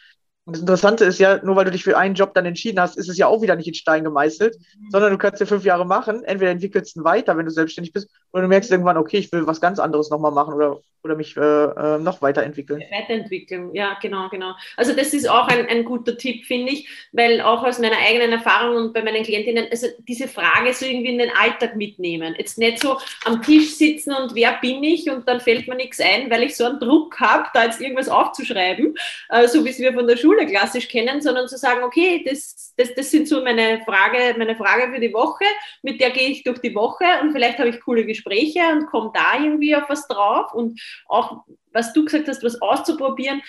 [0.45, 2.97] Und das Interessante ist ja, nur weil du dich für einen Job dann entschieden hast,
[2.97, 4.89] ist es ja auch wieder nicht in Stein gemeißelt, mhm.
[4.91, 6.23] sondern du kannst ja fünf Jahre machen.
[6.23, 9.47] Entweder entwickelst du weiter, wenn du selbstständig bist, oder du merkst irgendwann, okay, ich will
[9.47, 12.83] was ganz anderes nochmal machen oder, oder mich äh, äh, noch weiterentwickeln.
[12.91, 14.53] Weiterentwickeln, ja, genau, genau.
[14.77, 18.33] Also das ist auch ein, ein guter Tipp, finde ich, weil auch aus meiner eigenen
[18.33, 22.35] Erfahrung und bei meinen Klientinnen, also diese Frage so irgendwie in den Alltag mitnehmen.
[22.37, 25.99] Jetzt nicht so am Tisch sitzen und wer bin ich und dann fällt mir nichts
[25.99, 28.95] ein, weil ich so einen Druck habe, da jetzt irgendwas aufzuschreiben,
[29.29, 32.73] äh, so wie es wir von der Schule klassisch kennen, sondern zu sagen, okay, das,
[32.77, 35.45] das, das sind so meine Frage, meine Frage für die Woche,
[35.81, 38.87] mit der gehe ich durch die Woche und vielleicht habe ich coole Gespräche Gespräche und
[38.87, 43.41] komme da irgendwie auf was drauf und auch, was du gesagt hast, was auszuprobieren.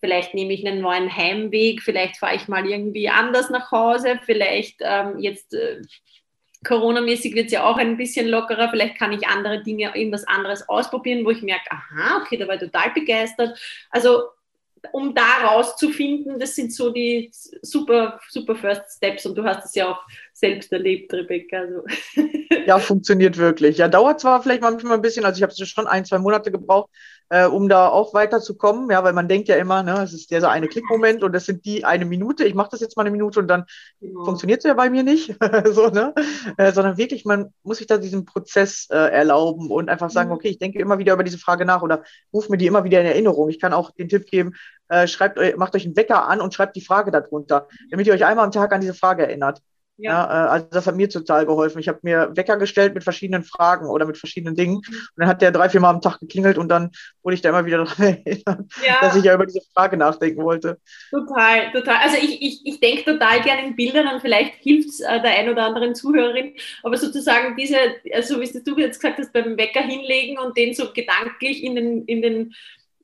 [0.00, 4.78] Vielleicht nehme ich einen neuen Heimweg, vielleicht fahre ich mal irgendwie anders nach Hause, vielleicht
[4.80, 5.80] ähm, jetzt äh,
[6.64, 10.68] Corona-mäßig wird es ja auch ein bisschen lockerer, vielleicht kann ich andere Dinge, irgendwas anderes
[10.68, 13.58] ausprobieren, wo ich merke, aha, okay, da war ich total begeistert.
[13.90, 14.22] Also
[14.92, 17.30] um da rauszufinden, das sind so die
[17.62, 20.00] super, super First Steps und du hast es ja auch
[20.32, 21.60] selbst erlebt, Rebecca.
[21.60, 21.84] Also.
[22.66, 23.78] Ja, funktioniert wirklich.
[23.78, 26.50] Ja, dauert zwar vielleicht manchmal ein bisschen, also ich habe es schon ein, zwei Monate
[26.50, 26.90] gebraucht,
[27.32, 30.42] äh, um da auch weiterzukommen, ja, weil man denkt ja immer, ne, es ist der
[30.42, 33.10] so eine Klickmoment und das sind die eine Minute, ich mache das jetzt mal eine
[33.10, 33.64] Minute und dann
[34.02, 34.26] genau.
[34.26, 35.34] funktioniert es ja bei mir nicht,
[35.72, 36.12] so, ne?
[36.58, 40.34] Äh, sondern wirklich, man muss sich da diesen Prozess äh, erlauben und einfach sagen, mhm.
[40.36, 42.02] okay, ich denke immer wieder über diese Frage nach oder
[42.34, 43.48] ruf mir die immer wieder in Erinnerung.
[43.48, 44.52] Ich kann auch den Tipp geben,
[44.88, 48.26] äh, schreibt, macht euch einen Wecker an und schreibt die Frage darunter, damit ihr euch
[48.26, 49.62] einmal am Tag an diese Frage erinnert.
[49.96, 50.12] Ja.
[50.12, 50.24] ja.
[50.24, 51.78] Äh, also das hat mir total geholfen.
[51.78, 54.74] Ich habe mir Wecker gestellt mit verschiedenen Fragen oder mit verschiedenen Dingen.
[54.74, 54.94] Mhm.
[54.94, 56.90] Und dann hat der drei, vier Mal am Tag geklingelt und dann
[57.22, 59.00] wurde ich da immer wieder daran erinnert, ja.
[59.00, 60.78] dass ich ja über diese Frage nachdenken wollte.
[61.10, 61.96] Total, total.
[61.96, 65.38] Also ich, ich, ich denke total gerne in Bildern und vielleicht hilft es äh, der
[65.38, 66.54] ein oder anderen Zuhörerin.
[66.82, 67.76] Aber sozusagen diese,
[68.12, 72.04] also wie du jetzt gesagt hast, beim Wecker hinlegen und den so gedanklich in den,
[72.06, 72.54] in den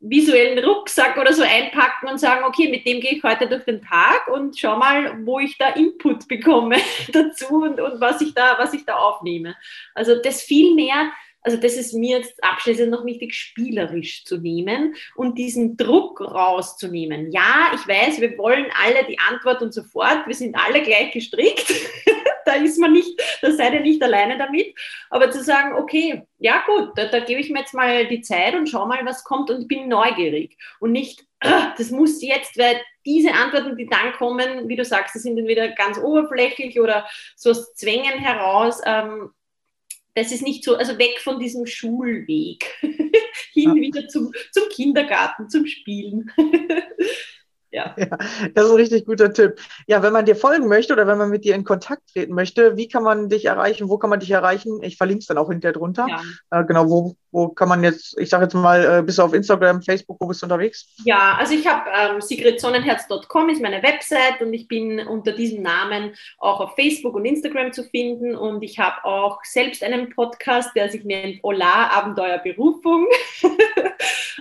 [0.01, 3.82] visuellen Rucksack oder so einpacken und sagen, okay, mit dem gehe ich heute durch den
[3.82, 6.76] Tag und schau mal, wo ich da Input bekomme
[7.12, 9.57] dazu und, und was, ich da, was ich da aufnehme.
[9.94, 11.11] Also das viel mehr,
[11.42, 17.30] also das ist mir jetzt abschließend noch wichtig, spielerisch zu nehmen und diesen Druck rauszunehmen.
[17.32, 21.12] Ja, ich weiß, wir wollen alle die Antwort und so fort, wir sind alle gleich
[21.12, 21.72] gestrickt.
[22.49, 24.74] da ist man nicht, da seid ihr nicht alleine damit.
[25.11, 28.55] Aber zu sagen, okay, ja gut, da, da gebe ich mir jetzt mal die Zeit
[28.55, 30.57] und schau mal, was kommt und bin neugierig.
[30.80, 35.14] Und nicht, ah, das muss jetzt, weil diese Antworten, die dann kommen, wie du sagst,
[35.14, 38.80] die sind entweder ganz oberflächlich oder so aus Zwängen heraus.
[38.86, 39.30] Ähm,
[40.14, 42.64] das ist nicht so, also weg von diesem Schulweg,
[43.53, 43.74] hin ja.
[43.74, 46.32] wieder zum, zum Kindergarten, zum Spielen.
[47.71, 47.95] Ja.
[47.99, 48.07] ja.
[48.55, 49.61] Das ist ein richtig guter Tipp.
[49.87, 52.77] Ja, wenn man dir folgen möchte oder wenn man mit dir in Kontakt treten möchte,
[52.77, 53.89] wie kann man dich erreichen?
[53.89, 54.83] Wo kann man dich erreichen?
[54.83, 56.07] Ich verlinke es dann auch hinterher drunter.
[56.09, 56.61] Ja.
[56.61, 59.35] Äh, genau, wo, wo kann man jetzt, ich sage jetzt mal, äh, bist du auf
[59.35, 60.89] Instagram, Facebook, wo bist du unterwegs?
[61.05, 66.14] Ja, also ich habe ähm, sigridsonnenherz.com ist meine Website und ich bin unter diesem Namen
[66.39, 70.89] auch auf Facebook und Instagram zu finden und ich habe auch selbst einen Podcast, der
[70.89, 73.07] sich nennt Ola Abenteuer Berufung.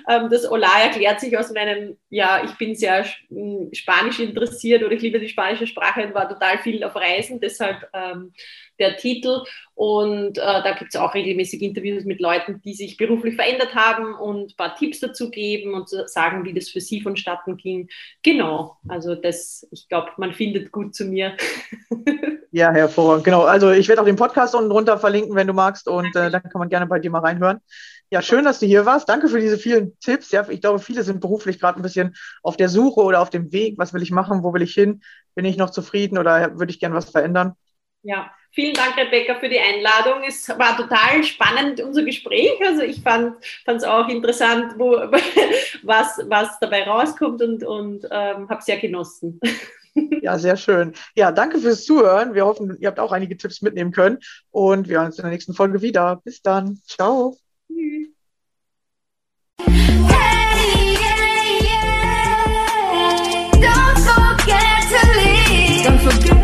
[0.10, 3.06] ähm, das Ola erklärt sich aus meinem, ja, ich bin sehr
[3.74, 7.90] Spanisch interessiert oder ich liebe die spanische Sprache und war total viel auf Reisen, deshalb
[7.94, 8.34] ähm,
[8.80, 9.42] der Titel.
[9.76, 14.16] Und äh, da gibt es auch regelmäßig Interviews mit Leuten, die sich beruflich verändert haben
[14.16, 17.88] und ein paar Tipps dazu geben und sagen, wie das für sie vonstatten ging.
[18.24, 21.36] Genau, also das, ich glaube, man findet gut zu mir.
[22.52, 23.26] Ja, hervorragend.
[23.26, 23.44] Genau.
[23.44, 25.88] Also ich werde auch den Podcast unten drunter verlinken, wenn du magst.
[25.88, 27.60] Und äh, dann kann man gerne bei dir mal reinhören.
[28.10, 29.10] Ja, schön, dass du hier warst.
[29.10, 30.32] Danke für diese vielen Tipps.
[30.32, 33.52] Ja, ich glaube, viele sind beruflich gerade ein bisschen auf der Suche oder auf dem
[33.52, 33.78] Weg.
[33.78, 34.44] Was will ich machen?
[34.44, 35.02] Wo will ich hin?
[35.36, 37.54] Bin ich noch zufrieden oder würde ich gerne was verändern?
[38.02, 40.24] Ja, Vielen Dank, Rebecca, für die Einladung.
[40.28, 42.54] Es war total spannend, unser Gespräch.
[42.66, 43.36] Also ich fand
[43.66, 44.94] es auch interessant, wo,
[45.84, 49.40] was, was dabei rauskommt und, und ähm, habe es sehr genossen.
[50.22, 50.94] Ja, sehr schön.
[51.16, 52.36] Ja, danke fürs Zuhören.
[52.36, 54.20] Wir hoffen, ihr habt auch einige Tipps mitnehmen können.
[54.52, 56.22] Und wir hören uns in der nächsten Folge wieder.
[56.24, 56.80] Bis dann.
[56.86, 57.36] Ciao.
[57.68, 58.10] Tschüss.
[59.66, 61.98] Hey, yeah, yeah.
[63.54, 65.88] Don't forget to leave.
[65.88, 66.37] Don't forget